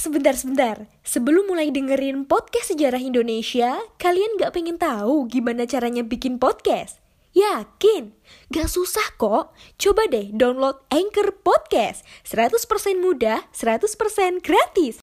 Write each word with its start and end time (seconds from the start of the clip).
sebentar-sebentar. 0.00 0.88
Sebelum 1.04 1.52
mulai 1.52 1.68
dengerin 1.68 2.24
podcast 2.24 2.72
sejarah 2.72 2.98
Indonesia, 2.98 3.76
kalian 4.00 4.40
gak 4.40 4.56
pengen 4.56 4.80
tahu 4.80 5.28
gimana 5.28 5.68
caranya 5.68 6.00
bikin 6.00 6.40
podcast? 6.40 6.98
Yakin? 7.36 8.16
Gak 8.50 8.66
susah 8.66 9.14
kok. 9.14 9.54
Coba 9.78 10.02
deh 10.10 10.34
download 10.34 10.82
Anchor 10.90 11.30
Podcast. 11.44 12.02
100% 12.26 12.98
mudah, 12.98 13.46
100% 13.54 14.42
gratis. 14.42 14.98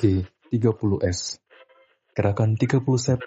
G30S 0.00 1.40
Gerakan 2.16 2.56
30 2.56 2.80
Sep 2.96 3.20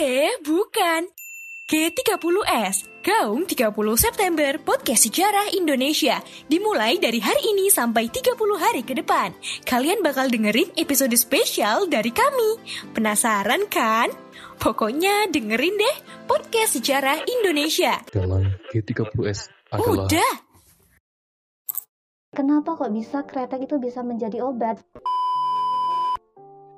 Eh, 0.00 0.36
bukan. 0.42 1.23
G30S, 1.64 3.00
Gaung 3.00 3.48
30 3.48 3.72
September 3.96 4.52
Podcast 4.60 5.08
Sejarah 5.08 5.48
Indonesia 5.56 6.20
Dimulai 6.44 7.00
dari 7.00 7.24
hari 7.24 7.40
ini 7.56 7.72
sampai 7.72 8.12
30 8.12 8.36
hari 8.60 8.84
ke 8.84 8.92
depan 8.92 9.32
Kalian 9.64 10.04
bakal 10.04 10.28
dengerin 10.28 10.68
episode 10.76 11.16
spesial 11.16 11.88
dari 11.88 12.12
kami 12.12 12.60
Penasaran 12.92 13.64
kan? 13.72 14.12
Pokoknya 14.60 15.32
dengerin 15.32 15.80
deh 15.80 15.96
Podcast 16.28 16.76
Sejarah 16.76 17.24
Indonesia 17.24 17.96
dalam 18.12 18.44
G30S 18.68 19.48
adalah 19.72 20.04
Udah! 20.04 20.32
Kenapa 22.36 22.76
kok 22.76 22.92
bisa 22.92 23.24
kretek 23.24 23.64
itu 23.64 23.80
bisa 23.80 24.04
menjadi 24.04 24.44
obat? 24.44 24.84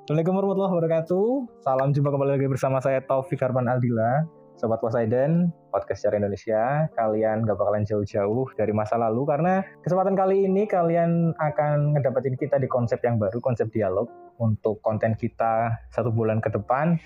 Assalamualaikum 0.07 0.39
warahmatullahi 0.39 0.73
wabarakatuh. 0.79 1.27
Salam 1.67 1.91
jumpa 1.91 2.07
kembali 2.15 2.39
lagi 2.39 2.47
bersama 2.47 2.79
saya 2.79 3.03
Taufik 3.03 3.43
Harman 3.43 3.67
Aldila, 3.67 4.23
Sobat 4.57 4.81
Poseidon, 4.81 5.53
podcast 5.69 6.01
sejarah 6.01 6.25
Indonesia. 6.25 6.89
Kalian 6.97 7.45
gak 7.45 7.61
bakalan 7.61 7.85
jauh-jauh 7.85 8.49
dari 8.57 8.73
masa 8.73 8.97
lalu 8.97 9.29
karena 9.29 9.61
kesempatan 9.85 10.17
kali 10.17 10.49
ini 10.49 10.65
kalian 10.65 11.37
akan 11.37 11.93
ngedapetin 11.93 12.33
kita 12.33 12.57
di 12.57 12.65
konsep 12.65 12.97
yang 13.05 13.21
baru, 13.21 13.37
konsep 13.37 13.69
dialog 13.69 14.09
untuk 14.41 14.81
konten 14.81 15.13
kita 15.13 15.77
satu 15.93 16.09
bulan 16.09 16.41
ke 16.41 16.49
depan. 16.49 16.97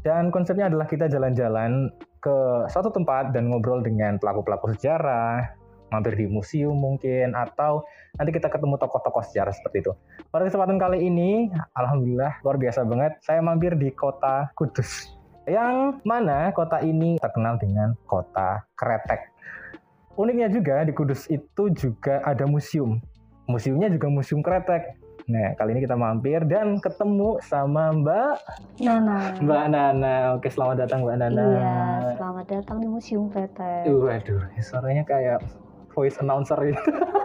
Dan 0.00 0.32
konsepnya 0.32 0.72
adalah 0.72 0.88
kita 0.88 1.12
jalan-jalan 1.12 1.92
ke 2.24 2.36
suatu 2.72 2.88
tempat 2.88 3.36
dan 3.36 3.52
ngobrol 3.52 3.84
dengan 3.84 4.16
pelaku-pelaku 4.16 4.72
sejarah, 4.72 5.44
mampir 5.92 6.16
di 6.16 6.24
museum 6.24 6.72
mungkin, 6.72 7.36
atau 7.36 7.84
nanti 8.16 8.32
kita 8.32 8.48
ketemu 8.48 8.80
tokoh-tokoh 8.80 9.28
sejarah 9.28 9.52
seperti 9.52 9.84
itu. 9.84 9.92
Pada 10.32 10.48
kesempatan 10.48 10.80
kali 10.80 11.04
ini, 11.04 11.52
Alhamdulillah 11.76 12.40
luar 12.40 12.56
biasa 12.56 12.88
banget, 12.88 13.20
saya 13.20 13.44
mampir 13.44 13.76
di 13.76 13.92
kota 13.92 14.48
Kudus. 14.56 15.17
Yang 15.48 16.04
mana 16.04 16.52
kota 16.52 16.84
ini 16.84 17.16
terkenal 17.16 17.56
dengan 17.56 17.96
kota 18.04 18.60
kretek. 18.76 19.32
Uniknya 20.20 20.52
juga 20.52 20.84
di 20.84 20.92
Kudus 20.92 21.24
itu 21.32 21.72
juga 21.72 22.20
ada 22.20 22.44
museum. 22.44 23.00
Museumnya 23.48 23.88
juga 23.88 24.12
museum 24.12 24.44
kretek. 24.44 25.00
Nah, 25.28 25.52
kali 25.60 25.76
ini 25.76 25.84
kita 25.84 25.92
mampir 25.92 26.40
dan 26.48 26.80
ketemu 26.80 27.36
sama 27.44 27.92
Mbak 27.92 28.32
Nana. 28.80 29.16
Mbak 29.40 29.64
Nana. 29.72 30.14
Oke, 30.36 30.48
selamat 30.48 30.84
datang 30.84 31.04
Mbak 31.04 31.16
Nana. 31.20 31.44
Iya, 31.44 31.80
selamat 32.16 32.46
datang 32.48 32.76
di 32.80 32.88
Museum 32.88 33.28
Kretek. 33.28 33.84
Uh, 33.88 34.08
Waduh, 34.08 34.40
suaranya 34.64 35.04
kayak 35.04 35.44
voice 35.92 36.16
announcer 36.20 36.56
gitu. 36.64 36.80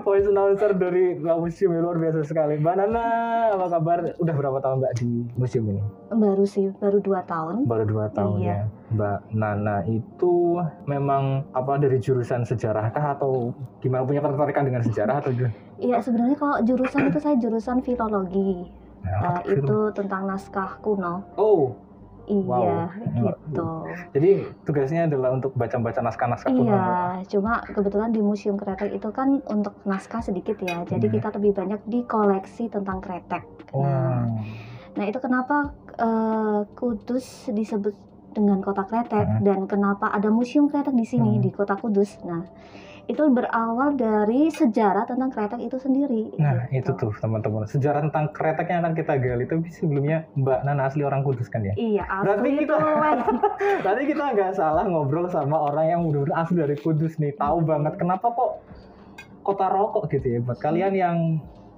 voice 0.00 0.24
announcer 0.24 0.72
dari 0.72 1.14
Mbak 1.14 1.36
Museum 1.38 1.70
ya, 1.70 1.80
luar 1.80 1.96
biasa 1.96 2.20
sekali. 2.24 2.56
Mbak 2.56 2.74
Nana, 2.74 3.04
apa 3.52 3.66
kabar? 3.68 3.98
Udah 4.16 4.34
berapa 4.34 4.58
tahun 4.58 4.76
Mbak 4.78 4.92
di 4.96 5.10
museum 5.34 5.64
ini? 5.68 5.82
Baru 6.08 6.44
sih, 6.44 6.72
baru 6.74 6.98
dua 6.98 7.20
tahun. 7.22 7.68
Baru 7.68 7.84
dua 7.84 8.06
tahun 8.08 8.38
Iya. 8.38 8.48
ya. 8.48 8.58
Mbak 8.90 9.18
Nana 9.32 9.76
itu 9.84 10.34
memang 10.84 11.22
apa 11.50 11.76
dari 11.76 11.98
jurusan 11.98 12.42
sejarah 12.42 12.88
kah 12.88 13.12
atau 13.12 13.52
gimana 13.78 14.02
punya 14.02 14.20
ketertarikan 14.20 14.64
dengan 14.64 14.82
sejarah 14.82 15.20
atau 15.20 15.30
gimana? 15.30 15.52
Iya, 15.76 15.98
sebenarnya 15.98 16.36
kalau 16.36 16.56
jurusan 16.62 17.02
itu 17.06 17.18
saya 17.18 17.36
jurusan 17.36 17.78
filologi. 17.80 18.70
Nah, 19.02 19.42
Eh, 19.42 19.58
itu 19.58 19.76
tentang 19.90 20.24
naskah 20.24 20.78
kuno. 20.78 21.26
Oh, 21.34 21.74
Iya, 22.24 22.46
Wow. 22.46 23.34
gitu. 23.44 23.66
jadi 24.10 24.30
tugasnya 24.62 25.04
adalah 25.04 25.32
untuk 25.32 25.52
baca-baca 25.52 26.00
naskah-naskah 26.00 26.48
kuno. 26.48 26.70
Iya, 26.70 26.92
cuma 27.28 27.60
kebetulan 27.64 28.10
di 28.10 28.20
Museum 28.20 28.54
Kretek 28.54 28.92
itu 28.92 29.08
kan 29.10 29.42
untuk 29.44 29.74
naskah 29.82 30.20
sedikit 30.20 30.54
ya. 30.58 30.84
Jadi 30.84 31.06
Hmm. 31.06 31.14
kita 31.14 31.28
lebih 31.32 31.52
banyak 31.52 31.80
di 31.84 32.00
koleksi 32.02 32.68
tentang 32.68 32.98
kretek. 32.98 33.42
Nah, 33.72 34.22
Wow. 34.22 34.38
Nah 34.92 35.04
itu 35.04 35.18
kenapa 35.18 35.72
eh, 35.92 36.60
Kudus 36.72 37.48
disebut 37.48 37.92
dengan 38.30 38.60
kota 38.60 38.82
kretek 38.82 39.28
Hmm. 39.28 39.42
dan 39.42 39.60
kenapa 39.66 40.08
ada 40.08 40.28
museum 40.28 40.66
kretek 40.66 40.92
di 40.92 41.04
sini 41.04 41.36
Hmm. 41.36 41.42
di 41.42 41.50
kota 41.50 41.74
Kudus. 41.74 42.16
Nah 42.22 42.48
itu 43.12 43.28
berawal 43.28 43.92
dari 43.92 44.48
sejarah 44.48 45.04
tentang 45.04 45.28
kretek 45.28 45.60
itu 45.60 45.76
sendiri. 45.76 46.32
Nah, 46.40 46.64
gitu. 46.72 46.96
itu 46.96 47.08
tuh 47.08 47.12
teman-teman. 47.20 47.68
Sejarah 47.68 48.00
tentang 48.08 48.32
kretek 48.32 48.72
yang 48.72 48.80
akan 48.82 48.94
kita 48.96 49.14
gali 49.20 49.44
itu 49.44 49.56
sebelumnya 49.68 50.24
Mbak 50.32 50.58
Nana 50.64 50.88
asli 50.88 51.04
orang 51.04 51.20
Kudus 51.20 51.52
kan 51.52 51.60
ya? 51.60 51.76
Iya, 51.76 52.08
Berarti 52.08 52.48
asli 52.48 52.50
kita- 52.64 52.72
itu 52.80 52.96
Wen. 52.96 53.18
Tadi 53.84 54.02
kita 54.08 54.22
nggak 54.32 54.52
salah 54.56 54.84
ngobrol 54.88 55.28
sama 55.28 55.56
orang 55.60 55.86
yang 55.86 56.00
benar-benar 56.08 56.48
asli 56.48 56.56
dari 56.56 56.76
Kudus 56.80 57.20
nih. 57.20 57.36
Tahu 57.36 57.60
banget 57.62 58.00
kenapa 58.00 58.32
kok 58.32 58.64
kota 59.44 59.66
rokok 59.68 60.08
gitu 60.08 60.26
ya. 60.26 60.38
Buat 60.40 60.58
kalian 60.58 60.92
yang 60.96 61.16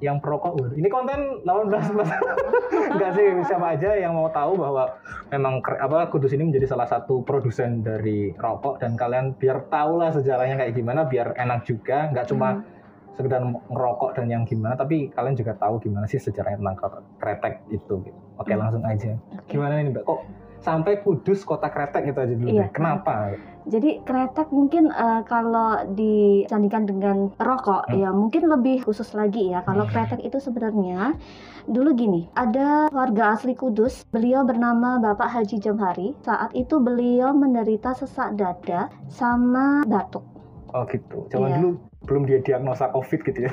yang 0.03 0.19
perokok, 0.19 0.59
waduh, 0.59 0.75
ini 0.75 0.91
konten 0.91 1.41
18 1.47 1.95
plus. 1.95 2.11
Enggak 2.95 3.11
sih, 3.15 3.27
siapa 3.47 3.79
aja 3.79 3.91
yang 3.95 4.13
mau 4.15 4.27
tahu 4.29 4.59
bahwa 4.59 4.91
memang 5.31 5.63
apa 5.63 6.11
Kudus 6.11 6.35
ini 6.35 6.51
menjadi 6.51 6.67
salah 6.75 6.87
satu 6.91 7.23
produsen 7.23 7.81
dari 7.81 8.35
rokok 8.35 8.83
dan 8.83 8.99
kalian 8.99 9.39
biar 9.39 9.71
tahu 9.71 10.03
lah 10.03 10.11
sejarahnya 10.11 10.59
kayak 10.59 10.75
gimana, 10.75 11.07
biar 11.07 11.39
enak 11.39 11.63
juga, 11.65 12.11
nggak 12.11 12.27
cuma 12.27 12.59
Hmm. 12.59 12.67
sekedar 13.15 13.47
ngerokok 13.47 14.11
dan 14.19 14.27
yang 14.27 14.43
gimana, 14.43 14.75
tapi 14.75 15.07
kalian 15.15 15.39
juga 15.39 15.55
tahu 15.55 15.79
gimana 15.79 16.03
sih 16.11 16.19
sejarahnya 16.19 16.59
tentang 16.59 16.77
kretek 17.23 17.63
itu. 17.71 18.03
Gitu. 18.03 18.19
Oke, 18.35 18.51
Hmm. 18.53 18.61
langsung 18.67 18.83
aja. 18.83 19.15
Gimana 19.47 19.79
nih 19.79 19.95
Mbak? 19.95 20.03
Kok 20.03 20.21
sampai 20.65 21.05
Kudus 21.05 21.45
kota 21.45 21.69
kretek 21.69 22.09
gitu 22.09 22.19
aja 22.19 22.33
dulu 22.33 22.49
Iya. 22.51 22.73
Kenapa? 22.73 23.37
Jadi 23.65 24.01
kretek 24.01 24.49
mungkin 24.49 24.89
eh, 24.89 25.21
kalau 25.25 25.85
disandingkan 25.91 26.85
dengan 26.85 27.17
rokok 27.37 27.89
Hmm. 27.89 27.97
ya 27.97 28.11
mungkin 28.11 28.49
lebih 28.49 28.85
khusus 28.85 29.13
lagi 29.13 29.53
ya. 29.53 29.61
Kalau 29.61 29.85
Hmm. 29.85 29.93
kretek 29.93 30.21
itu 30.21 30.37
sebenarnya 30.37 31.17
dulu 31.65 31.93
gini, 31.93 32.29
ada 32.35 32.89
warga 32.91 33.33
asli 33.33 33.53
Kudus, 33.53 34.05
beliau 34.09 34.45
bernama 34.45 34.97
Bapak 34.99 35.29
Haji 35.31 35.61
Jamhari. 35.61 36.13
Saat 36.21 36.53
itu 36.53 36.77
beliau 36.77 37.33
menderita 37.33 37.93
sesak 37.93 38.37
dada 38.37 38.89
sama 39.09 39.85
batuk. 39.85 40.25
Oh 40.73 40.85
gitu. 40.85 41.25
Zaman 41.31 41.49
Iya. 41.49 41.57
dulu 41.61 41.71
belum 42.05 42.23
dia 42.25 42.39
diagnosa 42.41 42.89
COVID 42.89 43.21
gitu 43.25 43.49
ya. 43.49 43.53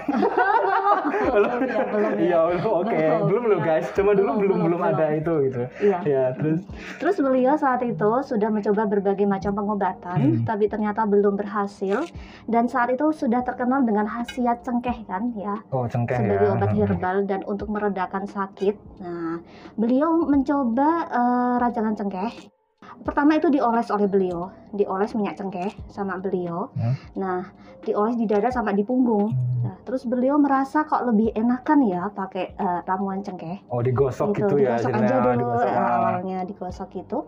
belum 1.31 1.51
ya, 1.63 1.81
ya. 1.81 2.09
Iya, 2.17 2.39
belum. 2.51 2.71
Oke, 2.83 2.99
Belum, 3.25 3.41
belum 3.47 3.59
guys. 3.61 3.87
Cuma 3.93 4.11
dulu 4.13 4.31
Belum, 4.41 4.57
belum 4.67 4.81
ada 4.81 5.05
itu 5.13 5.33
gitu. 5.49 5.61
Iya. 5.81 5.97
Ya, 6.03 6.23
terus 6.35 6.59
Terus 6.97 7.15
beliau 7.17 7.55
saat 7.55 7.81
itu 7.81 8.11
sudah 8.23 8.49
mencoba 8.49 8.85
berbagai 8.87 9.25
macam 9.25 9.51
pengobatan, 9.53 10.19
Hmm. 10.21 10.43
tapi 10.43 10.67
ternyata 10.67 11.03
belum 11.03 11.35
berhasil. 11.35 12.03
Dan 12.45 12.67
saat 12.67 12.91
itu 12.91 13.09
sudah 13.11 13.41
terkenal 13.41 13.81
dengan 13.81 14.05
khasiat 14.05 14.61
cengkeh 14.61 15.07
kan 15.07 15.31
ya. 15.33 15.55
oh 15.71 15.87
cengkeh 15.87 16.17
sebagai 16.17 16.47
ya. 16.47 16.53
obat 16.53 16.71
herbal 16.71 17.17
dan 17.25 17.41
untuk 17.45 17.67
meredakan 17.67 18.25
sakit. 18.25 18.75
Nah, 18.99 19.39
beliau 19.75 20.25
mencoba 20.25 20.89
eh, 21.07 21.55
rajangan 21.59 21.95
cengkeh. 21.95 22.60
Pertama 23.01 23.33
itu 23.33 23.49
dioles 23.49 23.89
oleh 23.89 24.05
beliau, 24.05 24.47
dioles 24.69 25.17
minyak 25.17 25.33
cengkeh 25.33 25.73
sama 25.89 26.21
beliau. 26.21 26.69
Hmm. 26.77 26.93
Nah, 27.17 27.41
dioles 27.81 28.13
di 28.13 28.29
dada 28.29 28.47
sama 28.47 28.71
di 28.71 28.85
punggung. 28.85 29.33
Nah, 29.61 29.73
terus 29.81 30.05
beliau 30.05 30.37
merasa 30.37 30.85
kok 30.85 31.01
lebih 31.03 31.33
enakan 31.33 31.79
ya 31.81 32.07
pakai 32.07 32.53
eh, 32.53 32.79
ramuan 32.85 33.25
cengkeh. 33.25 33.65
Oh, 33.67 33.81
digosok 33.81 34.37
gitu, 34.37 34.53
ya. 34.55 34.77
digosok 34.77 34.91
aja 34.93 35.15
dulu 35.19 35.33
digosok. 35.35 35.67
Ah. 35.67 35.89
awalnya 35.91 36.37
digosok 36.45 36.87
gitu. 36.93 37.19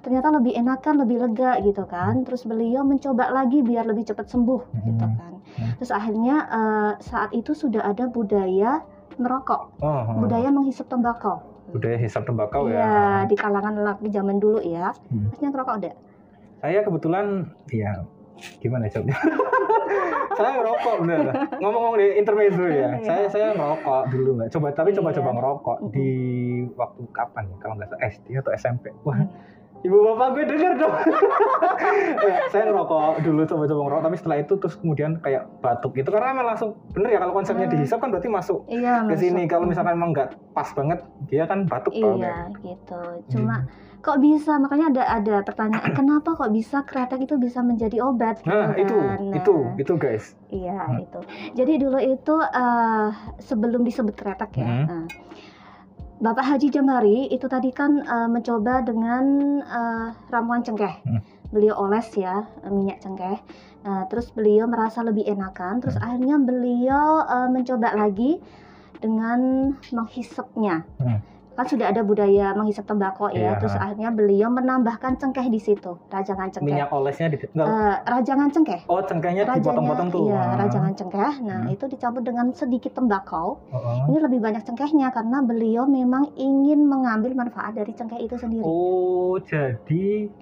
Ternyata 0.00 0.32
lebih 0.32 0.56
enakan, 0.56 0.94
lebih 1.04 1.16
lega 1.20 1.60
gitu 1.60 1.84
kan. 1.84 2.24
Terus 2.24 2.48
beliau 2.48 2.80
mencoba 2.80 3.28
lagi 3.28 3.60
biar 3.60 3.84
lebih 3.84 4.08
cepat 4.08 4.32
sembuh 4.32 4.62
gitu 4.80 5.04
Hmm. 5.04 5.16
kan. 5.20 5.32
Hmm. 5.60 5.70
Terus 5.76 5.92
akhirnya 5.92 6.36
eh, 6.48 6.92
saat 7.04 7.30
itu 7.30 7.52
sudah 7.52 7.84
ada 7.84 8.08
budaya 8.08 8.80
merokok, 9.20 9.76
Oh, 9.84 10.00
oh. 10.00 10.16
budaya 10.16 10.48
menghisap 10.48 10.88
tembakau. 10.88 11.44
Budaya 11.70 11.96
hisap 11.96 12.22
tembakau 12.22 12.66
Iya, 12.66 12.78
ya. 12.78 12.88
di 13.24 13.34
kalangan 13.34 13.74
lelaki 13.74 14.06
zaman 14.08 14.36
dulu 14.36 14.58
ya. 14.60 14.90
Hmm. 15.08 15.30
Masnya 15.30 15.48
ngerokok 15.48 15.74
ada? 15.78 15.90
Saya 16.60 16.78
kebetulan 16.82 17.26
ya 17.68 17.92
gimana 18.58 18.86
jawabnya? 18.86 19.16
saya 20.36 20.50
ngerokok 20.56 20.94
bener. 21.00 21.18
Ngomong-ngomong 21.56 21.96
di 21.96 22.08
intermezzo 22.16 22.64
ya. 22.64 22.72
Iya. 22.72 22.88
saya 23.02 23.24
saya 23.28 23.46
ngerokok 23.52 24.02
dulu 24.08 24.30
mbak. 24.34 24.48
Coba 24.50 24.66
tapi 24.72 24.90
coba-coba 24.92 25.26
Iya. 25.26 25.36
ngerokok 25.36 25.78
di 25.90 26.08
waktu 26.72 27.00
kapan 27.10 27.42
ya? 27.46 27.56
Kalau 27.58 27.74
nggak 27.76 27.88
salah 27.88 28.02
SD 28.06 28.26
atau 28.34 28.52
SMP. 28.54 28.84
Wah. 29.02 29.20
Ibu 29.80 29.96
bapak 29.98 30.26
gue 30.34 30.44
denger 30.46 30.72
dong. 30.76 30.92
ya, 32.26 32.36
saya 32.48 32.62
ngerokok 32.66 33.20
dulu 33.20 33.40
coba-coba 33.44 33.80
ngerokok 33.82 34.02
tapi 34.02 34.16
setelah 34.16 34.38
itu 34.38 34.52
terus 34.54 34.74
kemudian 34.76 35.10
kayak 35.18 35.48
batuk 35.58 35.92
gitu 35.94 36.08
karena 36.08 36.32
emang 36.32 36.46
langsung 36.48 36.70
bener 36.90 37.10
ya 37.10 37.18
kalau 37.18 37.34
konsepnya 37.34 37.64
Hmm. 37.64 37.74
dihisap 37.74 37.98
kan 37.98 38.08
berarti 38.08 38.28
masuk 38.28 38.58
Iya, 38.66 39.06
ke 39.06 39.16
sini 39.16 39.42
kalau 39.44 39.64
misalkan 39.64 39.94
emang 39.94 40.10
nggak 40.10 40.28
pas 40.50 40.68
banget 40.70 40.98
dia 41.24 41.44
kan 41.44 41.64
batuk 41.64 41.92
tau 41.92 42.12
Iya, 42.14 42.36
gitu. 42.58 43.00
Cuma 43.30 43.56
Hmm. 43.58 43.68
kok 44.00 44.16
bisa 44.18 44.56
makanya 44.56 44.86
ada 44.90 45.02
ada 45.14 45.34
pertanyaan 45.40 45.92
kenapa 45.92 46.32
kok 46.34 46.50
bisa 46.50 46.80
kretek 46.82 47.20
itu 47.22 47.36
bisa 47.36 47.60
menjadi 47.60 48.00
obat 48.00 48.40
gitu 48.40 48.48
Nah, 48.48 48.72
itu, 48.74 48.96
kan. 48.96 49.16
Nah, 49.18 49.34
itu, 49.34 49.54
itu 49.76 49.92
guys. 49.94 50.24
iya 50.48 50.76
Hmm. 50.82 51.00
itu 51.00 51.20
jadi 51.54 51.72
dulu 51.78 51.98
itu 51.98 52.34
eh, 52.36 53.08
sebelum 53.38 53.80
disebut 53.80 54.12
kretek 54.14 54.50
ya 54.54 54.66
Hmm. 54.66 54.84
nah, 54.86 55.04
Bapak 56.20 56.44
Haji 56.44 56.68
Jamari 56.68 57.32
itu 57.32 57.48
tadi 57.48 57.72
kan 57.72 57.96
eh, 58.04 58.28
mencoba 58.28 58.84
dengan 58.84 59.24
eh, 59.64 60.08
ramuan 60.28 60.60
cengkeh 60.60 61.00
Hmm. 61.08 61.24
beliau 61.48 61.80
oles 61.80 62.12
ya 62.12 62.44
eh, 62.60 62.68
minyak 62.68 63.00
cengkeh 63.00 63.40
Nah, 63.80 64.04
terus 64.12 64.28
beliau 64.36 64.68
merasa 64.68 65.00
lebih 65.00 65.24
enakan 65.24 65.80
terus 65.80 65.96
Hmm. 65.96 66.04
akhirnya 66.04 66.36
beliau 66.36 67.24
eh, 67.24 67.48
mencoba 67.48 67.96
lagi 67.96 68.36
dengan 69.00 69.72
menghisapnya 69.96 70.84
Hmm. 71.00 71.24
Kan 71.60 71.68
sudah 71.68 71.86
ada 71.86 72.00
budaya 72.00 72.56
menghisap 72.56 72.84
tembakau 72.84 73.28
ya 73.28 73.52
Iya. 73.52 73.60
terus 73.60 73.76
akhirnya 73.76 74.08
beliau 74.08 74.48
menambahkan 74.48 75.12
cengkeh 75.14 75.44
di 75.46 75.60
situ 75.60 75.92
rajangan 76.08 76.48
cengkeh 76.48 76.72
Minyak 76.72 76.88
olesnya 76.90 77.28
di. 77.28 77.36
Eh, 77.36 77.48
rajangan 78.02 78.48
cengkeh 78.48 78.80
Oh, 78.86 78.98
cengkehnya 78.98 79.44
dipotong-potong 79.44 80.08
tuh. 80.08 80.24
iya 80.26 80.56
rajangan 80.56 80.92
cengkeh 80.94 81.32
nah 81.42 81.58
Hmm. 81.60 81.68
itu 81.68 81.84
dicampur 81.86 82.22
dengan 82.22 82.48
sedikit 82.52 82.92
tembakau 82.92 83.60
Oh. 83.68 84.08
ini 84.08 84.18
lebih 84.18 84.40
banyak 84.40 84.64
cengkehnya 84.64 85.12
karena 85.12 85.42
beliau 85.42 85.84
memang 85.84 86.32
ingin 86.34 86.80
mengambil 86.82 87.36
manfaat 87.36 87.76
dari 87.76 87.92
cengkeh 87.92 88.16
itu 88.18 88.34
sendiri 88.34 88.64
Oh, 88.64 89.36
jadi 89.38 90.32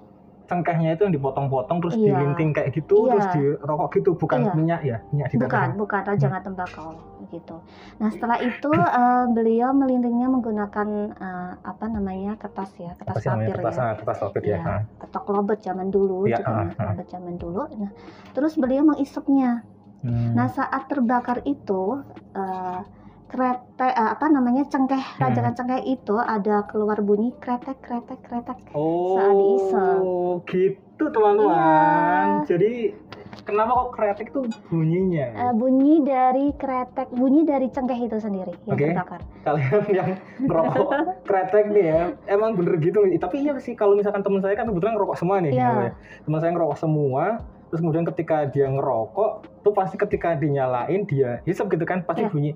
cengkehnya 0.48 0.96
itu 0.96 1.04
yang 1.04 1.14
dipotong-potong 1.14 1.78
terus 1.84 1.94
Iya. 1.94 2.16
dilinting 2.16 2.50
kayak 2.56 2.72
gitu 2.72 3.04
Iya. 3.04 3.10
terus 3.12 3.26
dirokok 3.36 3.88
gitu 3.94 4.10
bukan 4.16 4.40
Iya. 4.42 4.52
minyak 4.56 4.80
ya 4.82 4.96
minyak 5.12 5.28
di 5.28 5.36
bukan 5.36 5.68
bukan 5.76 6.00
rajangan 6.02 6.40
tembakau 6.40 6.88
gitu 7.28 7.56
nah 8.00 8.08
setelah 8.08 8.38
itu 8.40 8.70
eh, 9.00 9.24
beliau 9.28 9.70
melintingnya 9.76 10.32
menggunakan 10.32 10.88
eh, 11.12 11.52
apa 11.60 11.84
namanya 11.86 12.40
kertas 12.40 12.72
ya 12.80 12.96
apa 12.96 13.12
kertas 13.12 13.24
namanya 13.28 13.46
papir 13.46 13.54
kertas 13.60 13.76
ya 13.76 13.84
ah, 13.84 13.92
kertas 13.94 14.18
papir 14.18 14.42
ya 14.42 14.58
ah. 14.64 14.80
atau 15.04 15.20
klobet 15.22 15.58
zaman 15.60 15.88
dulu 15.92 16.24
Iya, 16.24 16.40
juga 16.40 16.50
ah. 16.50 16.68
klobet 16.72 17.06
zaman 17.06 17.34
dulu 17.36 17.62
nah 17.76 17.90
terus 18.32 18.56
beliau 18.56 18.82
mengisapnya 18.82 19.62
Hmm. 19.98 20.30
Nah 20.30 20.46
saat 20.46 20.86
terbakar 20.86 21.42
itu 21.42 22.06
eh, 22.30 22.80
kretek 23.28 23.92
eh, 23.92 24.10
apa 24.10 24.26
namanya 24.26 24.64
cengkeh 24.64 24.98
Hmm. 24.98 25.20
rajangan 25.22 25.54
cengkeh 25.54 25.82
itu 25.86 26.16
ada 26.16 26.64
keluar 26.64 26.98
bunyi 26.98 27.30
kretek 27.36 27.78
kretek 27.78 28.20
kretek. 28.20 28.56
oh 28.72 29.14
saat 29.14 29.34
diisep. 29.34 30.00
gitu 30.46 31.04
teman-teman 31.06 32.26
Iya. 32.40 32.46
jadi 32.48 32.72
kenapa 33.44 33.70
kok 33.78 33.90
kretek 33.92 34.28
tuh 34.30 34.44
bunyinya 34.66 35.26
Eh, 35.30 35.52
bunyi 35.52 36.02
dari 36.02 36.50
kretek 36.52 37.08
bunyi 37.10 37.44
dari 37.44 37.68
cengkeh 37.68 38.00
itu 38.00 38.16
sendiri 38.16 38.52
yang 38.64 38.74
Oke. 38.74 38.86
terbakar. 38.88 39.20
kalian 39.42 39.82
yang 39.98 40.08
ngerokok 40.40 40.88
kretek 41.22 41.64
nih 41.68 41.84
ya 41.86 42.00
emang 42.26 42.52
bener 42.54 42.76
gitu 42.78 42.98
tapi 43.14 43.36
iya 43.40 43.52
sih 43.58 43.72
kalau 43.72 43.92
misalkan 43.92 44.20
teman 44.20 44.40
saya 44.40 44.54
kan 44.54 44.66
kebetulan 44.66 44.94
ngerokok 44.94 45.16
semua 45.16 45.38
nih 45.38 45.52
Iya. 45.52 45.68
ya. 45.86 45.92
teman 46.24 46.38
saya 46.40 46.50
ngerokok 46.50 46.78
semua 46.78 47.24
terus 47.68 47.78
kemudian 47.78 48.04
ketika 48.06 48.48
dia 48.48 48.64
ngerokok 48.66 49.30
tuh 49.60 49.72
pasti 49.72 49.94
ketika 49.94 50.32
dinyalain 50.32 51.04
dia 51.04 51.44
hisap 51.44 51.68
gitu 51.68 51.84
kan 51.84 52.00
pasti 52.00 52.24
Iya. 52.24 52.32
bunyi 52.32 52.50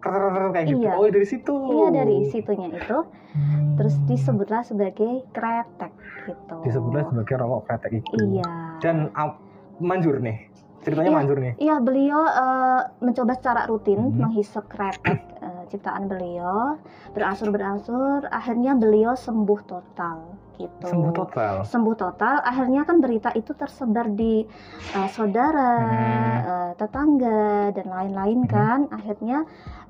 kayak 0.00 0.66
gitu 0.66 0.80
Iya. 0.82 0.92
oh 0.94 1.06
dari 1.06 1.26
situ 1.26 1.54
Iya 1.70 1.88
dari 1.90 2.16
situnya 2.26 2.68
itu 2.70 2.98
Hmm. 3.30 3.78
terus 3.78 3.94
disebutlah 4.04 4.60
sebagai 4.60 5.22
kretek 5.30 5.92
gitu. 6.26 6.56
disebutlah 6.62 7.06
sebagai 7.06 7.34
rokok 7.36 7.62
kretek 7.64 7.92
itu 7.98 8.16
Iya. 8.36 8.50
dan 8.78 8.96
ah, 9.14 9.38
manjur 9.78 10.18
nih 10.18 10.50
ceritanya 10.80 11.08
Iya. 11.08 11.16
manjur 11.16 11.38
nih 11.38 11.54
Iya, 11.56 11.76
beliau 11.78 12.20
eh, 12.24 12.80
mencoba 12.98 13.32
secara 13.34 13.64
rutin 13.64 14.00
Mhm. 14.08 14.18
menghisap 14.18 14.66
kretek 14.66 15.20
eh, 15.38 15.62
ciptaan 15.68 16.04
beliau, 16.04 16.76
berangsur-berangsur, 17.12 18.26
akhirnya 18.28 18.74
beliau 18.74 19.14
sembuh 19.14 19.60
total 19.62 20.18
gitu. 20.60 20.84
sembuh 20.84 21.12
total 21.16 21.54
Sembuh 21.64 21.96
total, 21.96 22.36
akhirnya 22.44 22.84
kan 22.84 23.00
berita 23.00 23.32
itu 23.32 23.56
tersebar 23.56 24.12
di 24.12 24.44
eh, 24.90 25.08
saudara, 25.08 25.72
Mhm. 25.80 26.36
eh, 26.44 26.72
tetangga 26.76 27.42
dan 27.72 27.86
lain-lain 27.88 28.40
Mhm. 28.44 28.50
kan. 28.50 28.80
Akhirnya 28.92 29.38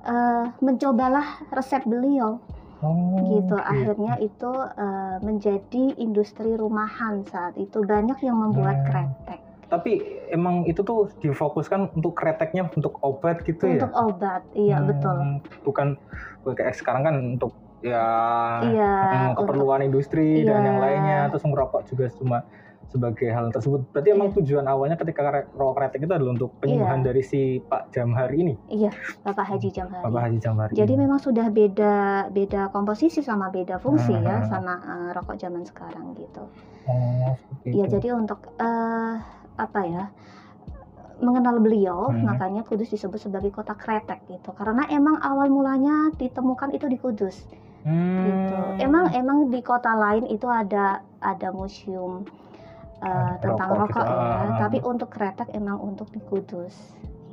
eh, 0.01 0.45
mencobalah 0.65 1.45
resep 1.53 1.85
beliau 1.85 2.41
oh, 2.81 3.21
gitu. 3.27 3.53
Akhirnya 3.53 4.17
itu 4.17 4.49
eh, 4.79 5.17
menjadi 5.21 5.85
industri 5.99 6.55
rumahan 6.55 7.21
saat 7.27 7.53
itu 7.57 7.83
banyak 7.83 8.17
yang 8.23 8.39
membuat 8.39 8.81
Hmm. 8.81 8.89
kretek. 8.89 9.41
tapi 9.71 10.03
emang 10.35 10.67
itu 10.67 10.83
tuh 10.83 11.15
difokuskan 11.23 11.95
untuk 11.95 12.19
kreteknya 12.19 12.67
untuk 12.75 12.99
obat 13.07 13.47
gitu 13.47 13.71
ya 13.71 13.87
Untuk 13.87 13.95
obat, 13.95 14.43
iya 14.59 14.83
Hmm, 14.83 14.89
betul. 14.91 15.17
Bukan 15.63 15.89
kayak 16.59 16.75
sekarang 16.75 17.07
kan 17.07 17.15
untuk 17.39 17.55
ya 17.81 18.07
Iya, 18.63 18.93
hmm, 18.93 19.29
untuk 19.33 19.49
keperluan 19.49 19.81
industri 19.83 20.43
dan 20.43 20.61
Iya. 20.61 20.69
yang 20.69 20.79
lainnya 20.79 21.19
terus 21.29 21.43
ngerokok 21.43 21.83
juga 21.87 22.05
cuma 22.13 22.39
sebagai 22.87 23.31
hal 23.31 23.49
tersebut. 23.49 23.87
Berarti 23.89 24.09
emang 24.11 24.29
Iya. 24.29 24.37
tujuan 24.37 24.67
awalnya 24.67 24.97
ketika 24.97 25.21
rokok 25.49 25.75
kretek 25.77 26.03
itu 26.03 26.11
adalah 26.11 26.35
untuk 26.35 26.51
penyembuhan 26.59 27.01
dari 27.01 27.23
si 27.23 27.41
Pak 27.61 27.89
Jamhari 27.89 28.37
ini, 28.37 28.55
iya 28.69 28.91
Bapak 29.23 29.47
Haji 29.47 29.71
Jamhari. 29.71 30.05
Bapak 30.05 30.21
Haji 30.27 30.39
Jamhari. 30.39 30.73
Jadi 30.75 30.93
ini. 30.93 31.01
memang 31.01 31.19
sudah 31.19 31.47
beda 31.49 31.95
beda 32.29 32.67
komposisi 32.69 33.23
sama 33.23 33.47
beda 33.49 33.79
fungsi 33.79 34.11
ya 34.13 34.43
Hmm. 34.43 34.49
sama 34.49 34.75
eh, 34.77 35.11
rokok 35.13 35.39
zaman 35.39 35.63
sekarang 35.63 36.19
gitu. 36.19 36.51
oh, 36.85 37.33
Ya 37.65 37.87
itu. 37.87 37.95
jadi 37.95 38.09
untuk 38.13 38.43
eh, 38.59 39.15
apa 39.55 39.81
ya 39.87 40.05
mengenal 41.21 41.61
beliau 41.61 42.09
Hmm. 42.09 42.25
makanya 42.25 42.65
Kudus 42.65 42.89
disebut 42.89 43.21
sebagai 43.21 43.53
kota 43.53 43.77
kretek 43.77 44.25
gitu 44.27 44.51
karena 44.51 44.89
emang 44.89 45.21
awal 45.21 45.47
mulanya 45.47 46.09
ditemukan 46.17 46.73
itu 46.73 46.89
di 46.89 46.97
Kudus 46.97 47.45
Hmm. 47.85 48.25
gitu. 48.29 48.59
Emang 48.77 49.09
emang 49.17 49.49
di 49.49 49.61
kota 49.65 49.97
lain 49.97 50.29
itu 50.29 50.45
ada 50.45 51.01
ada 51.25 51.49
museum 51.53 52.25
Ah, 53.01 53.41
tentang 53.41 53.73
rokok 53.73 53.97
rokok, 53.97 54.05
gitu. 54.05 54.13
ya, 54.13 54.29
Ah, 54.29 54.45
ah, 54.45 54.51
tapi 54.61 54.79
ah. 54.85 54.91
untuk 54.93 55.09
kretek 55.09 55.49
emang 55.57 55.81
untuk 55.81 56.13
di 56.13 56.21
Kudus. 56.21 56.77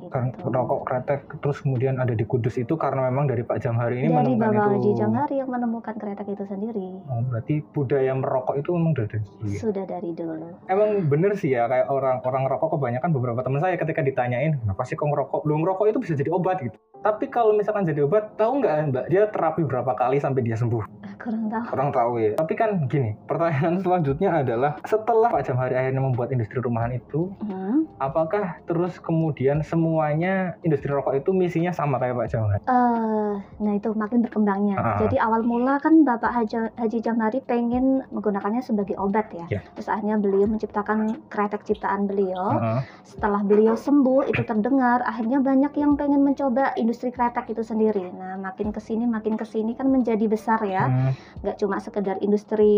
Gitu. 0.08 0.16
kan 0.16 0.26
rokok 0.40 0.82
kretek 0.88 1.20
terus 1.44 1.60
kemudian 1.60 2.00
ada 2.00 2.16
di 2.16 2.24
Kudus 2.24 2.56
itu 2.56 2.80
karena 2.80 3.12
memang 3.12 3.28
dari 3.28 3.44
Pak 3.44 3.60
Jamhari 3.60 4.04
ini 4.04 4.08
Dari 4.08 4.16
menemukan 4.16 4.48
Bapak 4.48 4.56
itu. 4.56 4.72
Haji 4.72 4.92
Jamhari 4.96 5.36
yang 5.36 5.50
menemukan 5.52 5.96
kretek 6.00 6.28
itu 6.32 6.44
sendiri. 6.48 6.88
Oh, 7.12 7.22
berarti 7.28 7.56
budaya 7.76 8.12
merokok 8.16 8.56
itu 8.56 8.70
memang 8.72 8.94
dari 8.96 9.20
dulu. 9.20 9.48
ya? 9.52 9.60
Sudah 9.60 9.84
dari 9.84 10.12
dulu. 10.16 10.48
Emang 10.72 10.90
bener 11.12 11.32
sih 11.36 11.52
ya 11.52 11.68
kayak 11.68 11.88
orang 11.92 12.24
orang 12.24 12.44
rokok 12.48 12.80
kebanyakan 12.80 13.10
beberapa 13.12 13.40
teman 13.44 13.60
saya 13.60 13.76
ketika 13.76 14.02
ditanyain 14.02 14.56
kenapa 14.64 14.82
sih 14.88 14.96
kok 14.96 15.08
ngerokok? 15.12 15.40
Belum 15.44 15.60
ngerokok 15.68 15.86
itu 15.92 16.00
bisa 16.00 16.14
jadi 16.16 16.32
obat 16.32 16.64
gitu. 16.64 16.78
Tapi 17.04 17.30
kalau 17.30 17.54
misalkan 17.54 17.86
jadi 17.86 18.04
obat, 18.08 18.36
tahu 18.40 18.64
nggak 18.64 18.74
mbak 18.90 19.06
dia 19.12 19.30
terapi 19.30 19.62
berapa 19.68 19.92
kali 19.94 20.18
sampai 20.18 20.42
dia 20.44 20.58
sembuh? 20.58 21.07
Kurang 21.18 21.50
tahu. 21.50 21.64
Orang 21.74 21.90
tahu 21.92 22.12
ya. 22.22 22.32
Tapi 22.38 22.54
kan 22.54 22.70
gini, 22.86 23.18
pertanyaan 23.26 23.78
selanjutnya 23.84 24.30
adalah 24.42 24.72
setelah 24.86 25.30
Pak 25.30 25.44
Jamhari 25.44 25.76
akhirnya 25.76 26.02
membuat 26.02 26.30
industri 26.32 26.62
rumahan 26.62 26.94
itu, 26.94 27.30
Hmm. 27.44 27.86
apakah 27.98 28.62
terus 28.66 28.98
kemudian 28.98 29.62
semuanya 29.62 30.56
industri 30.62 30.90
rokok 30.90 31.18
itu 31.18 31.34
misinya 31.34 31.74
sama 31.74 31.98
kayak 31.98 32.16
Pak 32.16 32.30
Jamhari? 32.30 32.62
Eh, 32.64 33.34
nah 33.60 33.74
itu 33.74 33.90
makin 33.94 34.22
berkembangnya. 34.22 34.76
Ah. 34.78 34.98
Jadi 35.02 35.18
awal 35.18 35.42
mula 35.42 35.82
kan 35.82 36.06
Bapak 36.06 36.32
Haji, 36.32 36.78
Haji 36.78 36.98
Jamhari 37.02 37.40
pengen 37.42 38.06
menggunakannya 38.14 38.62
sebagai 38.62 38.96
obat 38.98 39.34
ya. 39.34 39.46
Ya. 39.50 39.62
Terus 39.74 39.90
akhirnya 39.90 40.22
beliau 40.22 40.46
menciptakan 40.46 41.28
kretek 41.28 41.66
ciptaan 41.66 42.06
beliau. 42.06 42.58
Heeh. 42.58 42.80
Setelah 43.04 43.42
beliau 43.42 43.74
sembuh 43.74 44.30
itu 44.30 44.44
terdengar, 44.44 45.02
akhirnya 45.02 45.40
banyak 45.40 45.74
yang 45.76 45.96
pengen 45.96 46.22
mencoba 46.22 46.76
industri 46.76 47.10
kretek 47.10 47.50
itu 47.50 47.64
sendiri. 47.64 48.12
Nah 48.14 48.38
makin 48.38 48.70
ke 48.70 48.80
sini 48.80 49.08
makin 49.08 49.36
ke 49.36 49.46
sini 49.48 49.74
kan 49.74 49.88
menjadi 49.88 50.26
besar 50.28 50.60
ya. 50.62 50.86
Hmm, 50.86 51.07
Nggak 51.44 51.58
cuma 51.62 51.78
sekedar 51.78 52.18
industri 52.20 52.76